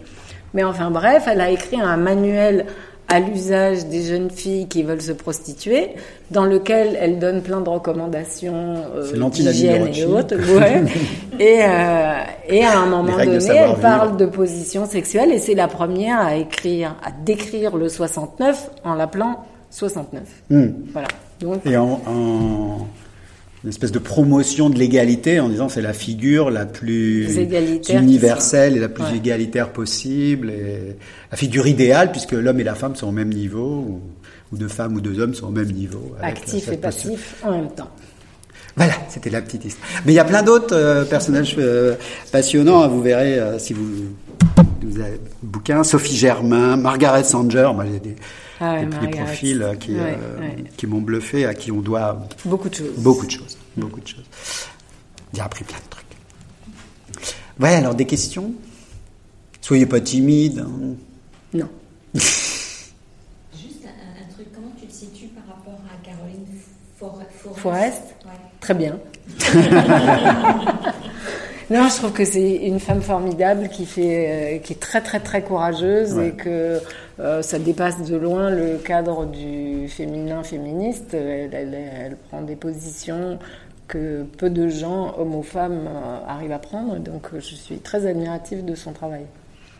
[0.55, 2.67] Mais enfin bref, elle a écrit un manuel
[3.11, 5.91] à l'usage des jeunes filles qui veulent se prostituer,
[6.31, 10.37] dans lequel elle donne plein de recommandations euh, d'hygiène et autres.
[10.37, 10.83] Ouais.
[11.41, 15.69] et, euh, et à un moment donné, elle parle de position sexuelle, et c'est la
[15.69, 20.23] première à écrire, à décrire le 69 en l'appelant 69.
[20.51, 20.67] Mmh.
[20.93, 21.09] Voilà.
[21.41, 22.87] Donc, et en, en
[23.65, 27.29] une espèce de promotion de l'égalité en disant c'est la figure la plus
[27.89, 29.17] universelle et la plus ouais.
[29.17, 30.97] égalitaire possible et
[31.31, 34.01] la figure idéale puisque l'homme et la femme sont au même niveau ou,
[34.53, 37.71] ou deux femmes ou deux hommes sont au même niveau actif et passif en même
[37.71, 37.91] temps
[38.79, 39.89] voilà, c'était la petite histoire.
[40.07, 41.97] Mais il y a plein d'autres euh, personnages euh,
[42.31, 43.89] passionnants, vous verrez euh, si vous,
[44.83, 45.83] vous avez bouquin.
[45.83, 48.15] Sophie Germain, Margaret Sanger, moi j'ai des,
[48.61, 49.97] Ah et puis des profils qui,
[50.77, 52.97] qui m'ont bluffé, à qui on doit beaucoup de choses.
[52.99, 53.57] Beaucoup de choses.
[53.77, 54.25] Beaucoup de choses.
[55.33, 56.05] J'ai appris plein de trucs.
[57.61, 58.53] Ouais, alors des questions?
[59.61, 60.61] Soyez pas timide.
[60.61, 60.95] Hein.
[61.53, 61.69] Non.
[62.15, 66.47] Juste un, truc, comment tu te situes par rapport à Caroline
[66.99, 68.03] Forest, Forest?
[68.61, 68.99] Très bien.
[71.71, 75.21] non, je trouve que c'est une femme formidable qui fait, euh, qui est très très
[75.21, 76.81] très courageuse et que
[77.21, 81.13] euh, ça dépasse de loin le cadre du féminin féministe.
[81.13, 83.39] Elle, elle, prend des positions
[83.87, 86.97] que peu de gens, hommes ou femmes, euh, arrivent à prendre.
[86.99, 89.27] Donc, je suis très admirative de son travail.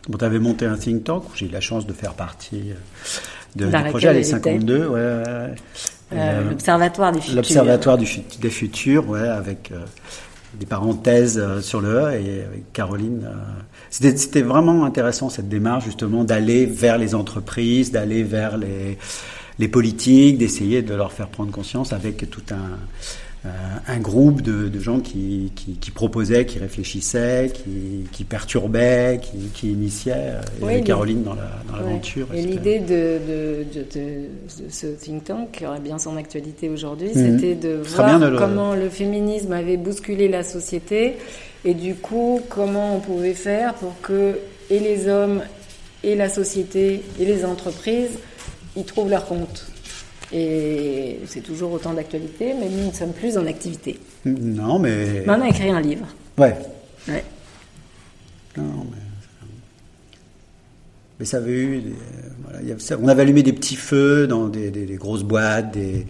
[0.07, 2.73] Bon, tu avais monté un think tank où j'ai eu la chance de faire partie
[3.55, 4.87] de, du projet les 52.
[4.87, 4.99] Ouais,
[6.13, 7.35] euh, L'Observatoire des futurs.
[7.35, 9.71] L'Observatoire des futurs, ouais, avec
[10.55, 13.27] des parenthèses euh, sur le E et avec Caroline.
[13.89, 18.97] C'était vraiment intéressant cette démarche justement d'aller vers les entreprises, d'aller vers les,
[19.59, 22.77] les politiques, d'essayer de leur faire prendre conscience avec tout un euh,
[23.45, 30.33] un groupe de, gens qui, qui, proposaient, qui réfléchissaient, qui, qui perturbaient, qui, qui initiaient.
[30.61, 32.27] Euh, Caroline dans l'aventure.
[32.33, 33.19] et l'idée de,
[33.73, 37.39] de, ce think tank, qui aurait bien son actualité aujourd'hui, mhm.
[37.39, 41.15] c'était de voir comment le féminisme avait bousculé la société
[41.65, 44.37] et du coup comment on pouvait faire pour que
[44.69, 45.41] et les hommes
[46.03, 48.19] et la société et les entreprises
[48.75, 49.65] y trouvent leur compte.
[50.31, 53.99] Et c'est toujours autant d'actualité, mais nous ne sommes plus en activité.
[54.25, 55.23] Non, mais.
[55.27, 56.05] on a écrit un livre.
[56.37, 56.55] Ouais.
[57.07, 57.23] Ouais.
[58.57, 58.97] Non, mais.
[61.19, 61.83] Mais ça avait eu.
[62.43, 62.59] voilà,
[63.01, 66.05] on avait allumé des petits feux dans des, grosses boîtes, des,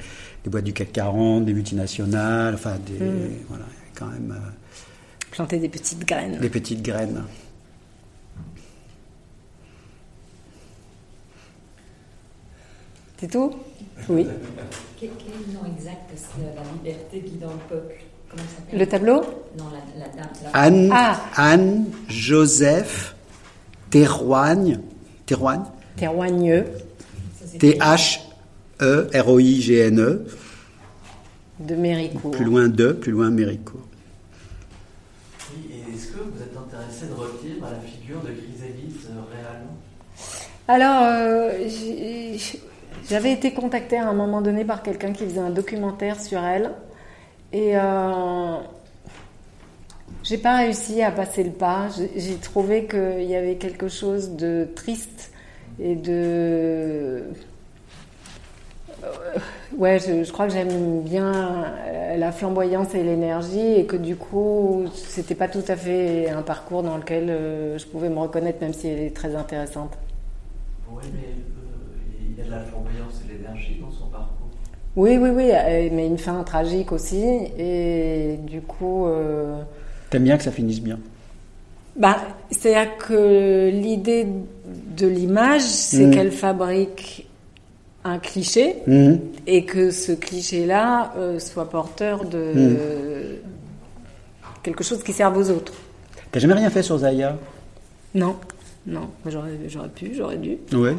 [0.45, 3.03] boîtes du CAC 40, des multinationales, enfin, des.
[3.03, 3.29] Mm.
[3.47, 3.65] Voilà,
[3.95, 4.31] quand même.
[4.37, 4.49] Euh,
[5.31, 6.39] Planter des petites graines.
[6.39, 7.23] Des petites graines.
[13.19, 13.53] C'est tout?
[14.07, 14.27] Oui.
[14.99, 15.13] Quel, est
[15.47, 17.95] le nom exact de la liberté guidant le peuple?
[18.29, 19.21] Comment Le tableau?
[19.57, 20.29] Non, la, la dame.
[20.53, 21.19] Anne, ah.
[21.35, 23.15] Anne Joseph
[23.89, 24.79] Terroigne.
[25.25, 25.63] Terroigne?
[25.95, 26.65] Terroigneux.
[27.59, 28.79] T-H-E-R-O-I-G-N-E.
[31.59, 32.31] De Méricourt.
[32.31, 33.87] Plus loin de, plus loin Méricourt.
[35.51, 37.13] Oui, et est-ce que vous êtes intéressé de
[37.65, 39.75] à la figure de Griselide euh, réellement?
[40.67, 41.51] Alors, euh,
[43.09, 46.71] j'avais été contactée à un moment donné par quelqu'un qui faisait un documentaire sur elle.
[47.51, 48.57] Et euh,
[50.23, 51.87] j'ai pas réussi à passer le pas.
[52.15, 55.31] J'ai trouvé qu'il y avait quelque chose de triste
[55.79, 57.23] et de.
[59.03, 59.39] Euh,
[59.77, 61.65] ouais, je, crois que j'aime bien
[62.15, 66.83] la flamboyance et l'énergie et que du coup, c'était pas tout à fait un parcours
[66.83, 69.97] dans lequel euh, je pouvais me reconnaître, même si elle est très intéressante.
[72.49, 74.47] De la flamboyance et de l'énergie dans son parcours.
[74.95, 77.23] Oui, oui, oui, euh, mais une fin tragique aussi.
[77.57, 79.05] Et du coup.
[79.05, 79.61] Euh...
[80.09, 80.99] T'aimes bien que ça finisse bien?
[81.95, 82.17] Bah,
[82.49, 84.25] C'est-à-dire que l'idée
[84.97, 86.11] de l'image, c'est mmh.
[86.11, 87.27] qu'elle fabrique
[88.03, 89.15] un cliché mmh.
[89.45, 92.77] et que ce cliché-là euh, soit porteur de mmh.
[94.63, 95.73] quelque chose qui serve aux autres.
[96.31, 97.37] T'as jamais rien fait sur Zaya?
[98.15, 98.35] Non.
[98.87, 99.51] Non, j'aurais,
[99.93, 100.57] pu, j'aurais dû.
[100.71, 100.95] Ouais,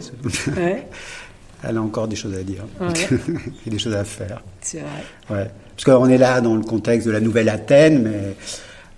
[0.57, 0.86] ouais.
[1.62, 2.64] Elle a encore des choses à dire.
[3.66, 4.42] et des choses à faire.
[4.61, 5.36] C'est vrai.
[5.36, 5.50] Ouais.
[5.76, 8.36] Parce qu'on est là dans le contexte de la nouvelle Athènes, mais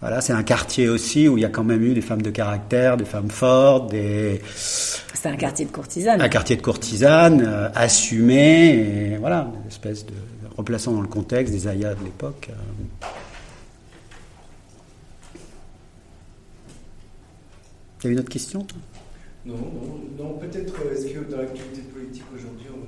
[0.01, 2.31] voilà, c'est un quartier aussi où il y a quand même eu des femmes de
[2.31, 4.43] caractère, des femmes fortes, des.
[4.57, 6.21] C'est un quartier de courtisanes.
[6.21, 10.13] Un quartier de courtisanes, euh, assumé, et voilà, une espèce de
[10.57, 12.51] replaçant dans le contexte des ayas de l'époque.
[12.51, 13.07] Euh.
[18.03, 18.67] Il y a une autre question
[19.45, 22.79] Non, non, non peut-être euh, est-ce que dans l'actualité politique aujourd'hui, on,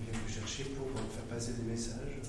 [0.00, 2.20] vient vous chercher pour faire passer des messages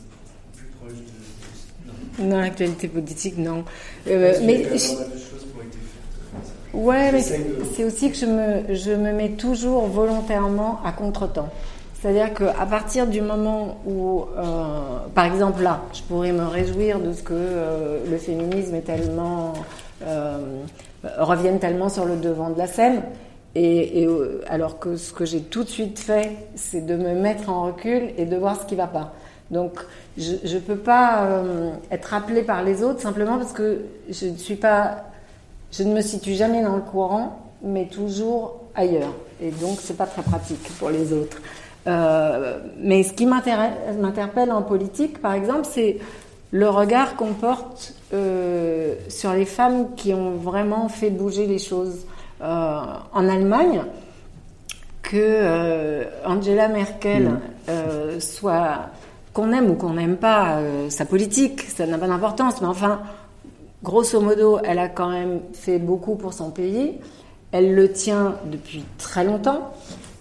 [0.55, 2.23] plus proches de.
[2.23, 2.29] Non.
[2.29, 3.65] Dans l'actualité politique, non.
[4.07, 4.63] Euh, mais.
[4.63, 6.73] de choses qui ont été faites.
[6.73, 11.53] Euh, ouais, mais c'est aussi que je me, je me mets toujours volontairement à contre-temps.
[12.01, 14.25] C'est-à-dire qu'à partir du moment où,
[15.15, 19.53] par exemple là, je pourrais me réjouir de ce que le féminisme est tellement
[21.17, 23.03] reviennent tellement sur le devant de la scène.
[23.55, 27.49] Et, euh, alors que ce que j'ai tout de suite fait, c'est de me mettre
[27.49, 29.13] en recul et de voir ce qui va pas.
[29.51, 29.73] Donc,
[30.17, 34.37] je ne peux pas euh, être appelée par les autres simplement parce que je ne
[34.37, 35.03] suis pas,
[35.71, 39.13] je ne me situe jamais dans le courant, mais toujours ailleurs.
[39.39, 41.37] Et donc, c'est pas très pratique pour les autres.
[41.85, 45.97] Euh, mais ce qui m'interpelle en politique, par exemple, c'est
[46.53, 52.05] le regard qu'on porte euh, sur les femmes qui ont vraiment fait bouger les choses.
[52.41, 52.81] Euh,
[53.13, 53.83] en Allemagne,
[55.01, 58.19] que euh, Angela Merkel Mm.
[58.19, 58.89] soit
[59.33, 62.61] qu'on aime ou qu'on n'aime pas sa politique, ça n'a pas d'importance.
[62.61, 62.99] Mais enfin,
[63.81, 66.99] grosso modo, elle a quand même fait beaucoup pour son pays.
[67.53, 69.71] Elle le tient depuis très longtemps.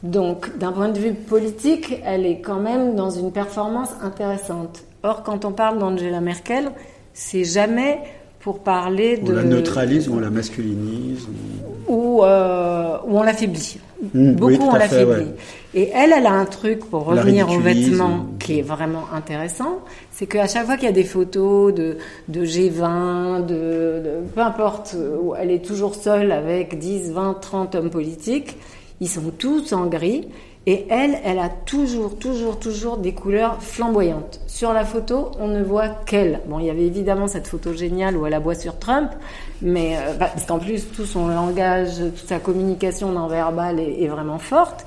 [0.05, 4.85] Donc, d'un point de vue politique, elle est quand même dans une performance intéressante.
[5.03, 6.71] Or, quand on parle d'Angela Merkel,
[7.15, 7.99] c'est jamais
[8.41, 11.27] pour parler On de la neutralise ou on la masculinise.
[11.89, 13.79] ou- ou, euh, ou on l'affaiblit.
[14.15, 15.25] Mm, Beaucoup oui, on l'affaiblit.
[15.25, 15.35] ouais.
[15.75, 19.05] Et elle, elle a un truc pour On revenir aux vêtements ou- qui est vraiment
[19.13, 19.79] intéressant,
[20.11, 21.99] c'est qu'à chaque fois qu'il y a des photos de,
[22.29, 27.75] de G20, de, de- peu importe, où elle est toujours seule avec 10, 20, 30
[27.75, 28.57] hommes politiques,
[29.01, 30.29] ils sont tous en gris.
[30.67, 34.41] Et elle, elle a toujours, toujours, toujours des couleurs flamboyantes.
[34.47, 36.41] Sur la photo, on ne voit qu'elle.
[36.47, 39.11] Bon, il y avait évidemment cette photo géniale où elle aboie sur Trump,
[39.61, 44.03] mais euh, bah, parce qu'en plus tout son langage, toute sa communication non verbale est,
[44.03, 44.87] est vraiment forte.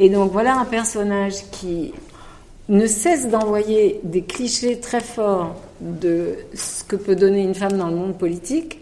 [0.00, 1.92] Et donc voilà un personnage qui
[2.68, 7.88] ne cesse d'envoyer des clichés très forts de ce que peut donner une femme dans
[7.88, 8.80] le monde politique,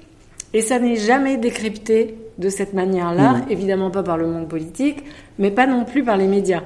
[0.54, 3.42] et ça n'est jamais décrypté de cette manière-là, Mhm.
[3.50, 5.04] évidemment pas par le monde politique,
[5.38, 6.62] mais pas non plus par les médias,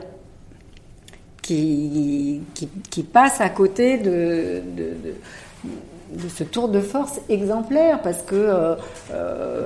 [1.43, 8.01] qui, qui, qui passent à côté de, de, de- de ce tour de force exemplaire,
[8.03, 8.75] parce que euh,
[9.13, 9.63] euh,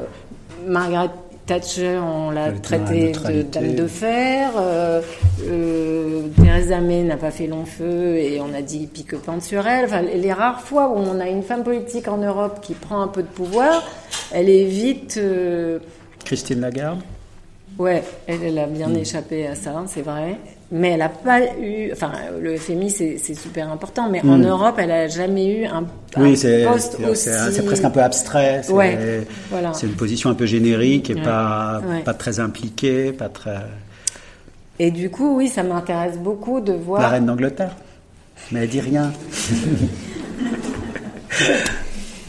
[0.67, 1.11] Margaret
[1.47, 5.01] Thatcher, on l'a traitée de dame de fer, euh,
[5.47, 9.85] euh, Theresa May n'a pas fait long feu et on a dit pique-pente sur elle.
[9.87, 13.09] Enfin, les rares fois où on a une femme politique en Europe qui prend un
[13.09, 13.83] peu de pouvoir,
[14.33, 15.21] elle est vite...
[16.29, 17.01] Christine Lagarde
[17.79, 18.97] Ouais, elle, elle a bien Mm.
[18.99, 20.37] échappé à ça, c'est vrai.
[20.71, 21.91] Mais elle n'a pas eu.
[21.93, 24.47] Enfin, le FMI, c'est super important, mais en Mm.
[24.47, 25.85] Europe, elle n'a jamais eu un,
[26.19, 27.31] Oui, c'est poste aussi.
[27.31, 28.61] c'est- presque un peu abstrait.
[28.65, 29.73] C'est Ouais, voilà.
[29.83, 32.01] une position un peu générique et Ouais, pas, ouais.
[32.03, 33.57] pas très impliquée, pas très.
[34.79, 37.01] Et du coup, oui, ça m'intéresse beaucoup de voir.
[37.01, 37.75] La reine d'Angleterre.
[38.53, 39.11] Mais elle dit rien.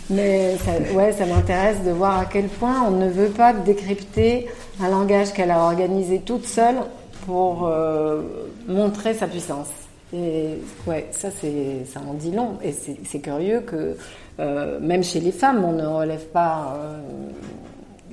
[0.10, 4.48] Mais ça, ouais, ça m'intéresse de voir à quel point on ne veut pas décrypter
[4.82, 6.78] un langage qu'elle a organisé toute seule
[7.26, 8.22] pour euh,
[8.68, 9.68] montrer sa puissance.
[10.12, 10.56] Et
[10.88, 12.58] ouais, ça c'est, ça en dit long.
[12.64, 13.96] Et c'est, curieux que
[14.40, 17.00] euh, même chez les femmes, on ne relève pas euh,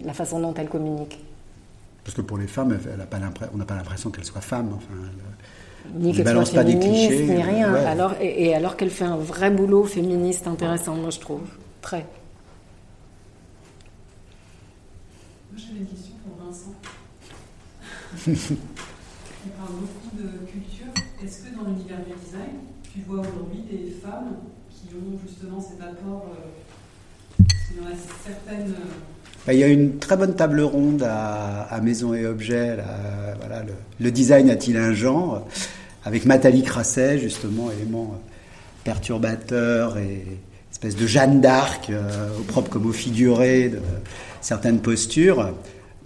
[0.05, 1.19] la façon dont elles communiquent.
[2.05, 4.43] Parce que pour les femmes, elle a pas l'impre- on n'a pas l'impression qu'elle soit
[4.43, 4.73] femme.
[4.77, 7.73] Enfin, elle- Ni On qu'elle balance soit pas des féministe, clichés, ni rien.
[7.73, 7.85] ouais.
[7.85, 11.41] Alors, et, et alors qu'elle fait un vrai boulot féministe intéressant, moi je trouve.
[11.93, 12.03] Moi,
[15.57, 16.75] j'avais une question pour Vincent.
[19.47, 20.93] On parle beaucoup de culture.
[21.23, 22.57] Est-ce que dans l'univers du design,
[22.93, 24.37] tu vois aujourd'hui des femmes
[24.69, 28.75] qui ont justement cet apport euh, qu'il y en a certaines.
[29.49, 32.77] Il y a une très bonne table ronde à, à Maison et Objets.
[32.77, 32.85] là,
[33.39, 35.47] voilà, le, le design a-t-il un genre
[36.05, 38.31] Avec Nathalie Crasset, justement, élément euh,
[38.83, 40.25] perturbateur et
[40.77, 43.79] espèce de Jeanne d'Arc, euh, au propre comme au figuré de
[44.43, 45.55] certaines postures.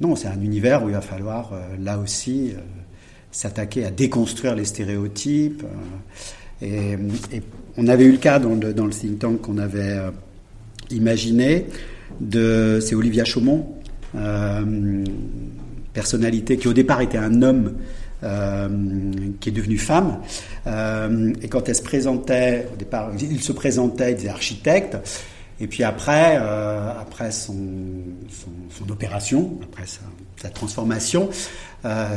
[0.01, 2.61] Non, c'est un univers où il va falloir, euh, là aussi, euh,
[3.33, 5.65] s'attaquer à déconstruire les stéréotypes.
[6.63, 6.97] et,
[7.77, 9.99] on avait eu le cas dans le, dans le think tank qu'on avait
[10.91, 11.67] imaginé
[12.21, 13.75] de c'est Olivia Chaumont,
[15.93, 17.75] personnalité qui au départ était un homme
[18.23, 18.69] euh,
[19.41, 20.19] qui est devenu femme.
[20.67, 24.99] Euh, et quand elle se présentait, au départ, il se présentait, il disait architecte.
[25.59, 27.57] Et puis après, euh, après son,
[28.31, 30.01] son, son opération, après sa,
[30.37, 31.31] sa transformation,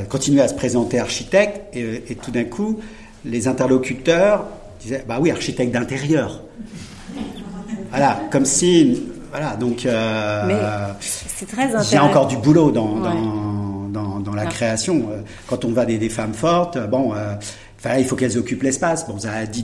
[0.09, 1.61] continuait à se présenter architecte.
[1.73, 2.79] Et, et tout d'un coup,
[3.23, 4.45] les interlocuteurs
[4.81, 6.41] disaient, bah oui, architecte d'intérieur.
[7.91, 10.57] Voilà, comme si, voilà, donc Mais
[10.99, 13.09] c'est très il y a encore du boulot dans, Ouais.
[13.09, 13.62] dans,
[13.93, 14.47] dans, dans la Ah.
[14.47, 15.09] création.
[15.11, 17.35] Euh, Quand on va des, des femmes fortes, bon, euh,
[17.79, 19.07] enfin, il faut qu'elles occupent l'espace.
[19.07, 19.15] Bon,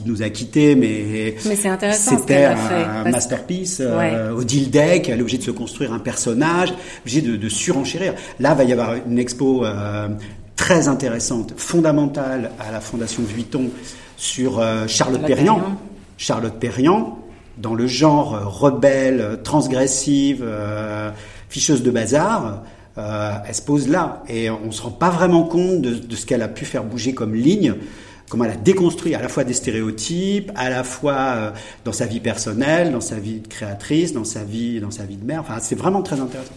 [0.06, 3.80] nous a quittés, mais, Mais c'est intéressant ce c'était un, fait, masterpiece.
[3.84, 6.72] euh, Odile Deck, elle est obligée de se construire un personnage,
[7.02, 8.14] obligée de, de surenchérir.
[8.38, 10.08] Là, va y avoir une expo euh,
[10.56, 13.70] très intéressante, fondamentale à la Fondation Vuitton
[14.16, 15.56] sur euh, Charlotte Perriand.
[15.56, 15.76] Perriand.
[16.18, 17.18] Charlotte Perriand,
[17.56, 21.10] dans le genre euh, rebelle, euh, transgressive, euh,
[21.48, 22.62] ficheuse de bazar,
[22.98, 24.22] euh, elle se pose là.
[24.28, 27.14] Et on ne se rend pas vraiment compte de, ce qu'elle a pu faire bouger
[27.14, 27.74] comme ligne,
[28.28, 31.50] comment elle a déconstruit à la fois des stéréotypes, à la fois euh,
[31.84, 35.16] dans sa vie personnelle, dans sa vie de créatrice, dans sa vie, dans sa vie
[35.16, 35.40] de mère.
[35.40, 36.54] Enfin, c'est vraiment très intéressant.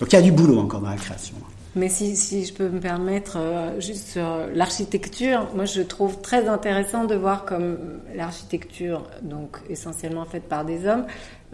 [0.00, 1.34] Donc il y a du boulot encore dans la création.
[1.76, 6.48] Mais si, si je peux me permettre, euh, juste sur l'architecture, moi je trouve très
[6.48, 7.76] intéressant de voir comme
[8.14, 11.04] l'architecture, donc essentiellement faite par des hommes,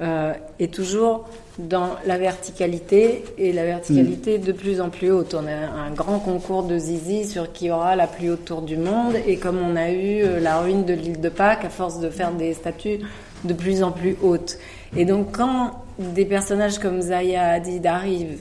[0.00, 5.34] euh, est toujours dans la verticalité et la verticalité de plus en plus haute.
[5.34, 8.76] On a un grand concours de zizi sur qui aura la plus haute tour du
[8.76, 11.98] monde et comme on a eu euh, la ruine de l'île de Pâques à force
[11.98, 13.00] de faire des statues
[13.44, 14.56] de plus en plus hautes.
[14.96, 18.40] Et donc quand des personnages comme Zaya Hadid arrivent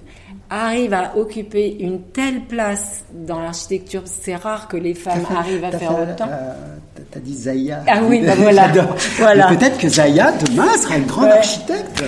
[0.51, 5.71] arrivent à occuper une telle place dans l'architecture, c'est rare que les femmes arrivent à
[5.71, 6.27] faire autant.
[6.29, 6.53] euh,
[7.11, 7.83] t'as- dit Zaya.
[7.87, 8.67] Ah oui, bah voilà.
[9.17, 9.47] Voilà.
[9.47, 11.31] Peut-être que Zaya, demain, sera une grande Ouais.
[11.37, 12.03] architecte.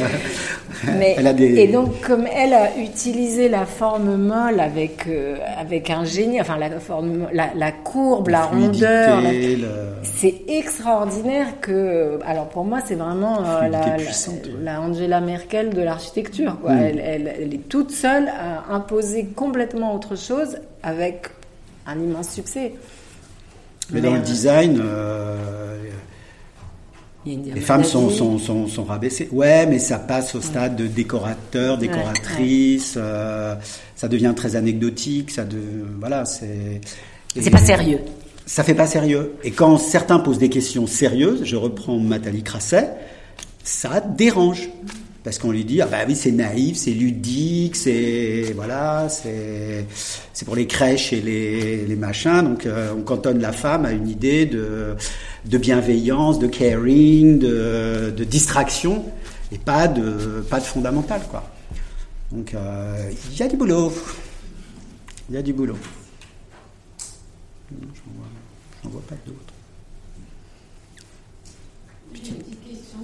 [1.00, 5.38] Mais, Elle a des- Et donc, comme elle a utilisé la forme molle avec, euh,
[5.58, 11.48] avec un génie, enfin la forme, la, la courbe, la, rondeur, la- le- c'est extraordinaire
[11.62, 12.20] que.
[12.26, 13.70] Alors pour moi, c'est vraiment euh,
[14.62, 16.58] la, Angela Merkel de l'architecture.
[16.68, 16.78] Mm.
[16.78, 21.28] Elle, elle- elle est toute seule à imposer complètement autre chose avec
[21.88, 22.74] un immense succès.
[23.92, 25.34] Mais dans le euh, design, euh,
[27.26, 29.30] les femmes sont, sont, sont, sont rabaissées.
[29.32, 32.96] Ouais, mais ça passe au stade de décorateur, décoratrice.
[32.98, 33.56] euh,
[33.96, 35.32] ça devient très anecdotique.
[35.32, 35.60] Ça de,
[36.00, 36.82] voilà, c'est.
[37.40, 38.00] C'est pas sérieux.
[38.46, 39.36] Ça fait pas sérieux.
[39.44, 42.90] Et quand certains posent des questions sérieuses, je reprends Nathalie Crasset,
[43.64, 44.70] ça dérange.
[45.24, 49.86] Parce qu'on lui dit, ah bah oui, c'est naïf, c'est ludique, c'est, voilà, c'est,
[50.34, 52.42] c'est pour les crèches et les, les machins.
[52.42, 54.98] Donc, euh, on cantonne la femme à une idée de,
[55.46, 59.06] de bienveillance, de caring, de, de distraction,
[59.54, 61.50] et pas de, pas de fondamental, quoi.
[62.30, 63.94] Donc, euh, il y a du boulot.
[65.30, 65.78] Il y a du boulot.
[67.72, 69.54] J'en vois, vois pas d'autres.
[72.12, 73.00] Petite question.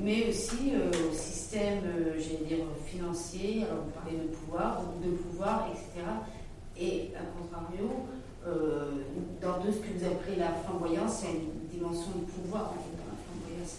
[0.00, 3.64] Mais aussi euh, au système, euh, j'allais dire, financier.
[3.70, 6.06] Vous parlez de pouvoir, de pouvoir, etc.
[6.78, 8.06] Et à contrario,
[8.46, 9.02] euh,
[9.42, 13.18] dans tout ce que vous appelez la flamboyance, a une dimension de pouvoir dans la
[13.26, 13.76] flamboyance.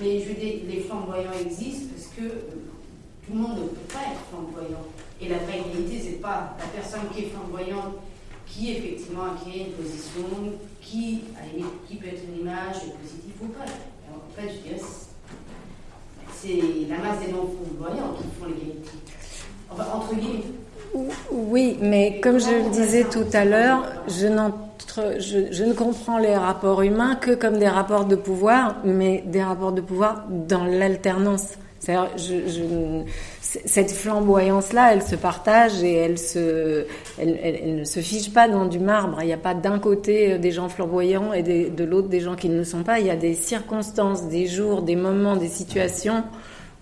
[0.00, 2.68] Mais je veux dire, les flamboyants existent parce que euh,
[3.26, 4.84] tout le monde ne peut pas être flamboyant.
[5.20, 7.94] Et la vraie réalité, c'est pas la personne qui est flamboyante,
[8.46, 11.44] qui effectivement acquiert une position, qui, à
[11.86, 13.64] qui peut être une image positive ou pas.
[13.64, 14.77] En fait, je dirais,
[16.42, 18.90] c'est- la masse des non-flamboyants qui font l'égalité.
[19.70, 20.44] Enfin, entre guillemets.
[21.30, 24.26] Oui, mais comme je le disais tout à l'heure, je,
[25.18, 29.42] je, je ne comprends les rapports humains que comme des rapports de pouvoir, mais des
[29.42, 31.54] rapports de pouvoir dans l'alternance.
[31.80, 33.02] C'est-à-dire, je, je-
[33.64, 36.12] cette flamboyance-là, elle se partage et elle,
[37.78, 39.18] ne se fiche pas dans du marbre.
[39.22, 42.36] Il n'y a pas d'un côté euh, des gens flamboyants et de l'autre des gens
[42.36, 43.00] qui ne le sont pas.
[43.00, 46.24] Il y a des circonstances, des jours, des moments, des situations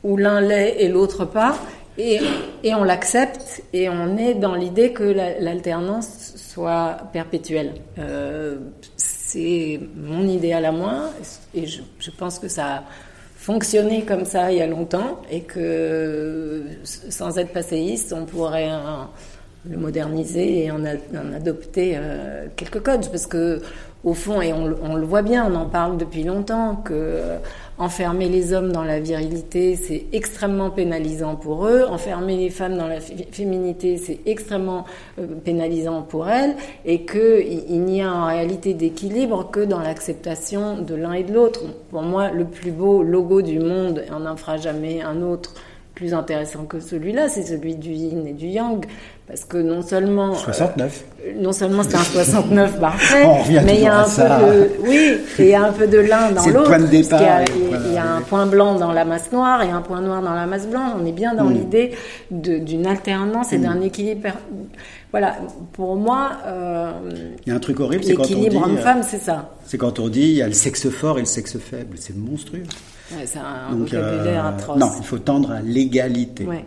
[0.03, 1.57] où l'un l'est et l'autre pas.
[1.99, 2.21] Et,
[2.75, 7.75] on l'accepte et on est dans l'idée que la- l'alternance soit perpétuelle.
[7.99, 8.59] Euh,
[8.97, 11.11] c'est mon idéal à moi
[11.55, 12.85] et je, pense que ça
[13.47, 19.09] fonctionné comme ça il y a longtemps et que sans être passéiste, on pourrait hein,
[19.71, 23.09] le moderniser et en adopter euh, quelques codes.
[23.09, 23.61] Parce que
[24.07, 27.39] au fond et on, le- voit bien, on en parle depuis longtemps que euh,
[27.77, 32.87] enfermer les hommes dans la virilité c'est extrêmement pénalisant pour eux, enfermer les femmes dans
[32.87, 34.85] la fé- féminité c'est extrêmement
[35.19, 36.55] euh, pénalisant pour elles.
[36.85, 41.25] Et que il, il n'y a en réalité d'équilibre que dans l'acceptation de l'un et
[41.25, 41.63] de l'autre.
[41.91, 45.53] Pour moi, le plus beau logo du monde, et on n'en fera jamais un autre
[45.97, 48.85] plus intéressant que celui-là, c'est celui du yin et du yang,
[49.27, 51.05] parce que non seulement 69.
[51.27, 54.09] euh, non seulement c'est un 69 parfait, On revient mais il y a un peu
[54.11, 54.39] ça.
[54.41, 54.97] de oui,
[55.39, 56.73] et il y a un peu de l'un dans C'est le l'autre.
[56.73, 59.63] a- départ, Il y a, il y a un point blanc dans la masse noire
[59.63, 60.93] et un point noir dans la masse blanche.
[61.01, 61.55] On est bien dans Mm.
[61.55, 61.93] l'idée
[62.31, 64.23] d'une alternance et d'un équilibre.
[64.23, 64.33] per-
[65.11, 65.37] Voilà,
[65.73, 66.91] pour moi, euh,
[67.47, 68.35] Il y a un truc horrible, c'est quand on dit.
[68.35, 69.51] l'équilibre euh, homme-femme, c'est ça.
[69.65, 71.97] C'est quand on dit il y a le sexe fort et le sexe faible.
[71.99, 72.63] C'est monstrueux.
[73.13, 74.79] Ouais, c'est un Donc, vocabulaire euh, atroce.
[74.79, 76.45] Non, il faut tendre à l'égalité.
[76.45, 76.65] Ouais.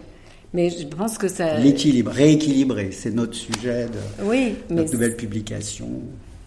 [0.53, 1.57] Mais je pense que ça.
[1.59, 5.87] L'équilibre, rééquilibrer, c'est notre sujet de Oui, mais notre nouvelle publication.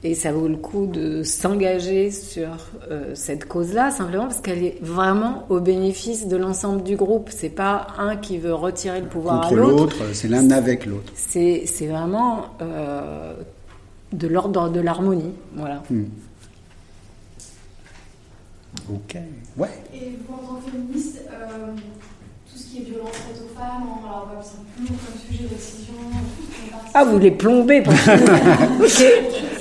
[0.04, 2.48] Et ça vaut le coup de s'engager sur
[2.90, 7.30] euh, cette cause-là, simplement parce qu'elle est vraiment au bénéfice de l'ensemble du groupe.
[7.30, 9.96] C'est pas un qui veut retirer le pouvoir Contre à l'autre.
[10.12, 11.12] c'est l'un avec l'autre.
[11.14, 13.34] C'est c'est vraiment euh,
[14.12, 15.32] de l'ordre de l'harmonie.
[15.54, 15.84] Voilà.
[15.88, 16.06] Hmm.
[18.92, 19.16] Ok.
[19.56, 19.68] Ouais.
[19.94, 21.66] Et vous, en tant que féministe, euh,
[22.72, 25.92] qui est violence faite aux femmes, on- alors va c'est long comme sujet d'excision,
[26.94, 27.92] Ah, vous les plombez pour
[28.80, 29.04] Ok.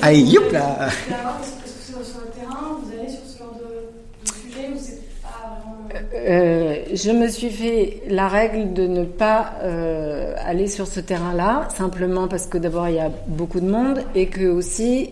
[0.01, 4.25] Allez, youp là Est-ce que c'est sur le terrain, vous allez sur ce genre de,
[4.25, 5.87] de sujet ou c'est pas vraiment.
[5.89, 10.99] le- euh, je me suis fait la règle de ne pas euh, aller sur ce
[11.01, 15.11] terrain-là, simplement parce que d'abord il y a beaucoup de monde et que aussi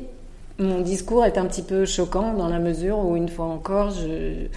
[0.57, 4.47] mon discours est un petit peu choquant dans la mesure où une fois encore je,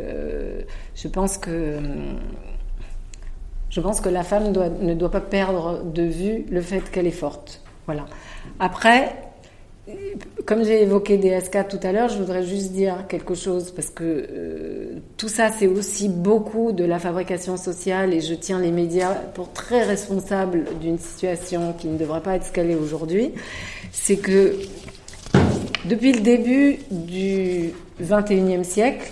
[0.00, 0.62] euh,
[0.96, 1.78] je pense que
[3.72, 7.10] je pense que la femme ne doit pas perdre de vue le fait qu'elle est
[7.10, 7.62] forte.
[7.86, 8.04] Voilà.
[8.60, 9.16] Après,
[10.44, 14.04] comme j'ai évoqué DSK tout à l'heure, je voudrais juste dire quelque chose parce que
[14.04, 19.14] euh, tout ça, c'est aussi beaucoup de la fabrication sociale et je tiens les médias
[19.14, 23.32] pour très responsables d'une situation qui ne devrait pas être ce qu'elle est aujourd'hui.
[23.90, 24.54] C'est que
[25.86, 27.70] depuis le début du
[28.02, 29.10] 21e siècle,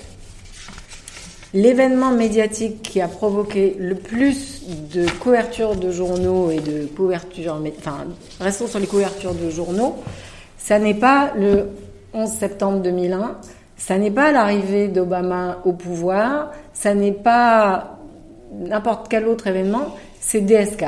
[1.53, 4.63] l'événement médiatique qui a provoqué le plus
[4.93, 8.07] de couvertures de journaux et de couvertures, enfin,
[8.41, 9.97] restons sur les couvertures de journaux,
[10.59, 11.69] ça n'est pas le
[12.15, 13.37] 11 septembre 2001,
[13.77, 17.99] ça n'est pas l'arrivée d'Obama au pouvoir, ça n'est pas
[18.53, 20.87] n'importe quel autre événement, c'est DSK.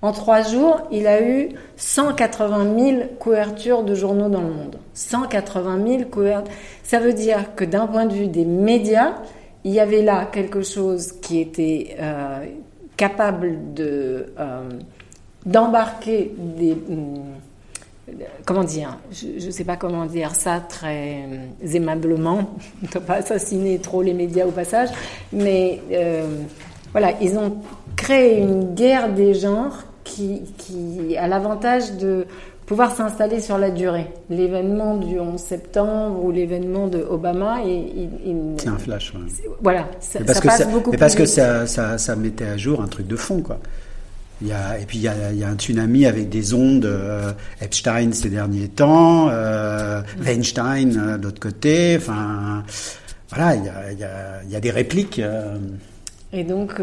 [0.00, 4.76] En trois jours, il a eu 180 000 couvertures de journaux dans le monde.
[4.92, 6.52] 180 000 couvertures.
[6.82, 9.14] Ça veut dire que d'un point de vue des médias,
[9.64, 12.44] il y avait là quelque chose qui était euh,
[12.96, 14.68] capable de euh,
[15.46, 17.24] d'embarquer des hum,
[18.44, 22.54] comment dire je ne sais pas comment dire ça très euh, aimablement.
[22.94, 24.90] Ne pas assassiner trop les médias au passage
[25.32, 26.26] mais euh,
[26.92, 27.56] voilà ils ont
[27.96, 32.26] créé une guerre des genres qui, qui a l'avantage de
[32.66, 34.06] pouvoir s'installer sur la durée.
[34.30, 39.12] L'événement du 11 septembre ou l'événement de Obama, il, il- C'est un flash.
[39.14, 39.20] ouais.
[39.60, 42.16] voilà, ça, parce ça que, passe ça, beaucoup mais parce plus que ça, ça, ça
[42.16, 43.58] mettait à jour un truc de fond, quoi.
[44.42, 46.54] Il y a, et puis il y, a, il y a un tsunami avec des
[46.54, 47.30] ondes euh,
[47.60, 51.96] Epstein ces derniers temps, euh, Weinstein euh, de l'autre côté.
[51.96, 52.64] Enfin,
[53.30, 55.20] voilà, il y a, il y a, il y a des répliques.
[55.20, 55.56] euh,
[56.32, 56.80] Et donc,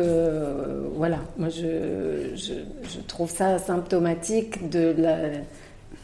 [0.96, 2.54] voilà, moi je, je,
[2.90, 5.18] je trouve ça symptomatique de la,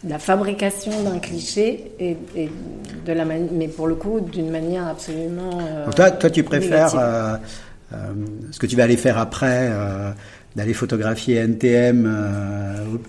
[0.08, 2.50] la fabrication d'un cliché, et, et
[3.06, 5.60] de la mais pour le coup d'une manière absolument.
[5.62, 7.36] euh, Donc toi, toi, tu préfères euh,
[7.94, 7.98] euh,
[8.52, 9.70] ce que tu vas aller faire après,
[10.56, 12.06] d'aller photographier NTM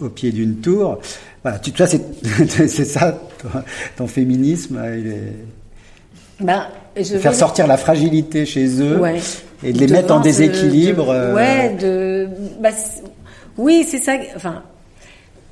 [0.00, 0.98] au, au pied d'une tour.
[1.42, 2.00] Voilà, tu, toi, c'est
[2.68, 3.48] c'est ça, ton,
[3.96, 4.80] ton féminisme.
[4.98, 6.66] Il est Ben,
[6.96, 9.18] je faire sortir la fragilité chez eux Ouais.
[9.62, 11.12] et de les Devant mettre en déséquilibre.
[11.12, 12.28] de- Ouais, de.
[12.60, 12.70] bah,
[13.56, 14.14] oui, c'est ça.
[14.36, 14.62] Enfin,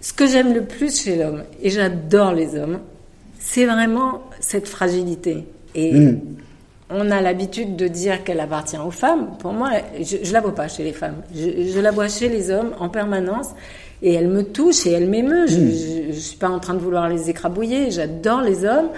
[0.07, 2.79] ce que j'aime le plus chez l'homme, et j'adore les hommes,
[3.41, 5.45] c'est vraiment cette fragilité.
[5.75, 6.21] Et Mm.
[6.91, 9.25] on a l'habitude de dire qu'elle appartient aux femmes.
[9.41, 9.71] Pour moi,
[10.01, 11.17] je, je la vois pas chez les femmes.
[11.35, 13.49] Je, je la vois chez les hommes en permanence.
[14.01, 15.47] Et elle me touche et elle m'émeut.
[15.49, 17.91] Je, je, je suis pas en train de vouloir les écrabouiller.
[17.91, 18.91] J'adore les hommes.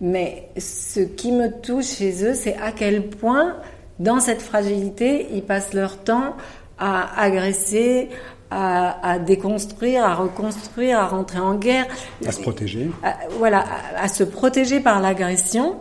[0.00, 3.56] Mais ce qui me touche chez eux, c'est à quel point,
[3.98, 6.36] dans cette fragilité, ils passent leur temps
[6.78, 8.08] à agresser,
[8.54, 11.86] à, à déconstruire, à reconstruire, à rentrer en guerre.
[12.26, 12.90] à se protéger.
[13.02, 13.64] À- voilà,
[13.96, 15.76] à, à se protéger par l'agression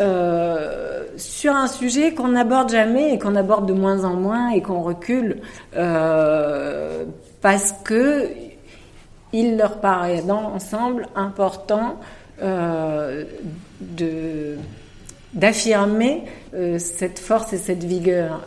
[0.00, 4.62] euh, sur un sujet qu'on n'aborde jamais et qu'on aborde de moins en moins et
[4.62, 5.40] qu'on recule
[5.76, 7.04] euh,
[7.40, 8.28] parce que
[9.32, 11.98] il leur paraît dans l'ensemble important
[12.42, 13.24] euh,
[13.80, 14.56] de
[15.34, 16.24] d'affirmer
[16.76, 18.42] cette force et cette vigueur.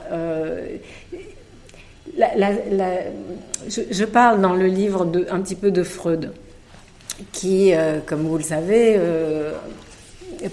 [2.17, 6.31] Je, parle dans le livre un petit peu de Freud,
[7.31, 9.53] qui, euh, comme vous le savez, euh,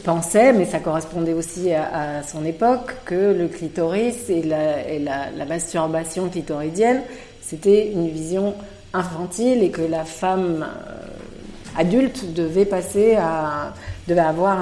[0.05, 7.03] pensait, mais ça correspondait aussi à, son époque, que le clitoris et la, masturbation clitoridienne,
[7.41, 8.55] c'était une vision
[8.93, 13.17] infantile et que la femme euh, adulte devait passer
[14.09, 14.59] devait avoir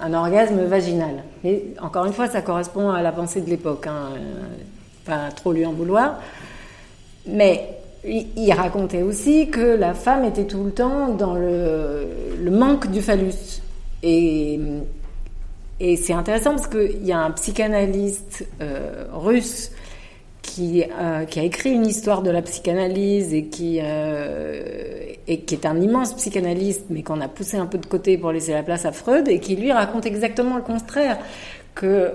[0.00, 1.22] un, orgasme vaginal.
[1.44, 4.10] Et encore une fois, ça correspond à la pensée de l'époque, hein,
[5.04, 6.20] pas trop lui en vouloir.
[7.26, 12.06] Mais il racontait aussi que la femme était tout le temps dans le,
[12.50, 13.62] manque du phallus.
[14.02, 14.60] Et,
[15.80, 19.70] et c'est intéressant parce qu'il y a un psychanalyste euh, russe
[20.42, 25.54] qui, euh, qui a écrit une histoire de la psychanalyse et qui, euh, et qui
[25.54, 28.62] est un immense psychanalyste, mais qu'on a poussé un peu de côté pour laisser la
[28.62, 31.18] place à Freud, et qui lui raconte exactement le contraire,
[31.74, 32.12] que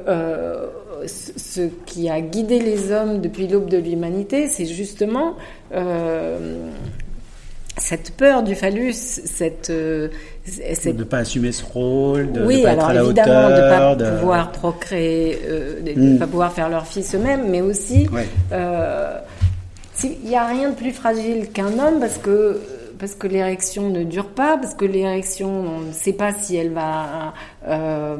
[1.08, 5.36] ce qui a guidé les hommes depuis l'aube de l'humanité, c'est justement
[5.74, 6.70] euh,
[7.78, 10.10] cette peur du phallus, cette, euh,
[10.46, 13.04] cette De ne pas assumer ce rôle, de ne oui, pas alors être à la
[13.04, 13.96] évidemment hauteur.
[13.96, 16.14] de ne pas pouvoir procréer, euh, de Mm.
[16.14, 18.28] ne pas pouvoir faire leur fils eux-mêmes, mais aussi Ouais.
[20.04, 22.60] il n'y a rien de plus fragile qu'un homme parce que
[23.00, 26.72] parce que l'érection ne dure pas, parce que l'érection, on ne sait pas si elle
[26.74, 27.34] va
[27.68, 28.18] euh,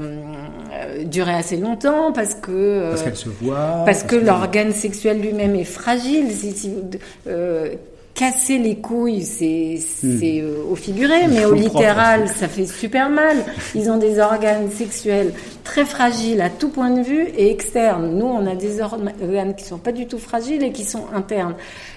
[0.72, 3.84] euh, durer assez longtemps, parce que euh, Parce qu'elle se voit.
[3.86, 6.32] parce que l'organe sexuel lui-même est fragile.
[6.32, 6.90] Si- si vous-
[7.28, 7.76] euh,
[8.20, 11.60] casser les couilles, c'est c'est euh, au figuré, mais au Hmm.
[11.60, 13.38] Littéral, ça fait super mal.
[13.76, 15.32] Ils ont des organes sexuels
[15.64, 18.18] très fragiles à tout point de vue et externes.
[18.20, 21.56] Nous, on a des organes qui sont pas du tout fragiles et qui sont internes.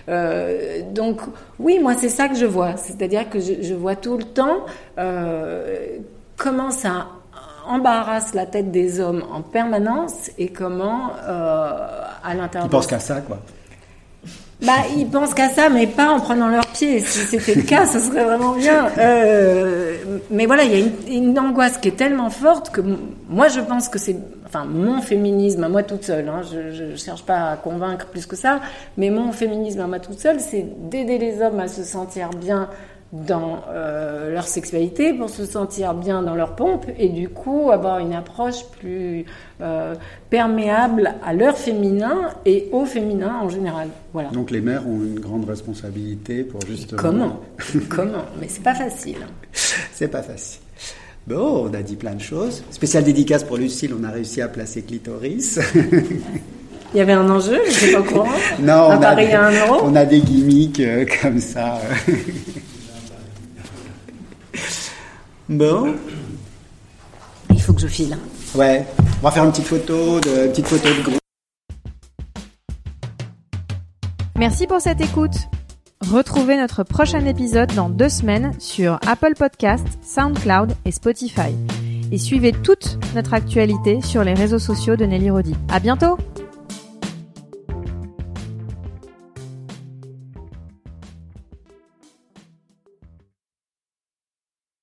[0.08, 1.20] Euh, donc,
[1.58, 2.76] oui, moi, c'est ça que je vois.
[2.76, 4.58] C'est-à-dire que je, je vois tout le temps
[4.98, 5.98] euh,
[6.36, 7.08] comment ça
[7.66, 13.20] embarrasse la tête des hommes en permanence et comment à l'intérieur Ils pensent qu'à ça,
[13.22, 13.38] quoi.
[14.62, 17.00] Bah, ils pensent qu'à ça, mais pas en prenant leurs pieds.
[17.00, 18.88] Si c'était le cas, ce serait vraiment bien.
[18.98, 19.96] Euh,
[20.30, 22.80] mais voilà, il y a une, angoisse qui est tellement forte que
[23.28, 24.16] moi, je pense que c'est,
[24.46, 26.28] enfin, mon féminisme à moi toute seule.
[26.28, 28.60] Hein, je, je cherche pas à convaincre plus que ça,
[28.96, 32.68] mais mon féminisme à moi toute seule, c'est d'aider les hommes à se sentir bien
[33.12, 37.98] dans euh, leur sexualité pour se sentir bien dans leur pompe et du coup avoir
[37.98, 39.26] une approche plus
[39.60, 39.94] euh,
[40.30, 43.88] perméable à leur féminin et au féminin en général.
[44.14, 44.30] Voilà.
[44.30, 47.00] Donc les mères ont une grande responsabilité pour justement.
[47.00, 47.40] Comment?
[47.90, 48.24] Comment?
[48.40, 49.18] Mais c'est pas facile.
[49.52, 50.62] C'est pas facile.
[51.26, 52.64] Bon, on a dit plein de choses.
[52.70, 55.60] Spéciale dédicace pour Lucille, on a réussi à placer clitoris.
[56.94, 58.28] Il y avait un enjeu, je suis pas au courant.
[58.60, 59.80] non, on a, des, un euro?
[59.84, 61.78] on a des gimmicks euh, comme ça.
[65.48, 65.94] bon,
[67.50, 68.16] Il faut que je file.
[68.54, 68.86] ouais,
[69.20, 71.18] on va faire une petite photo de, une petite photo de groupe.
[74.38, 75.36] Merci pour cette écoute.
[76.10, 81.54] Retrouvez notre prochain épisode dans deux semaines sur Apple Podcast, SoundCloud et Spotify.
[82.10, 85.54] Et suivez toute notre actualité sur les réseaux sociaux de Nelly Rodi.
[85.70, 86.18] À bientôt!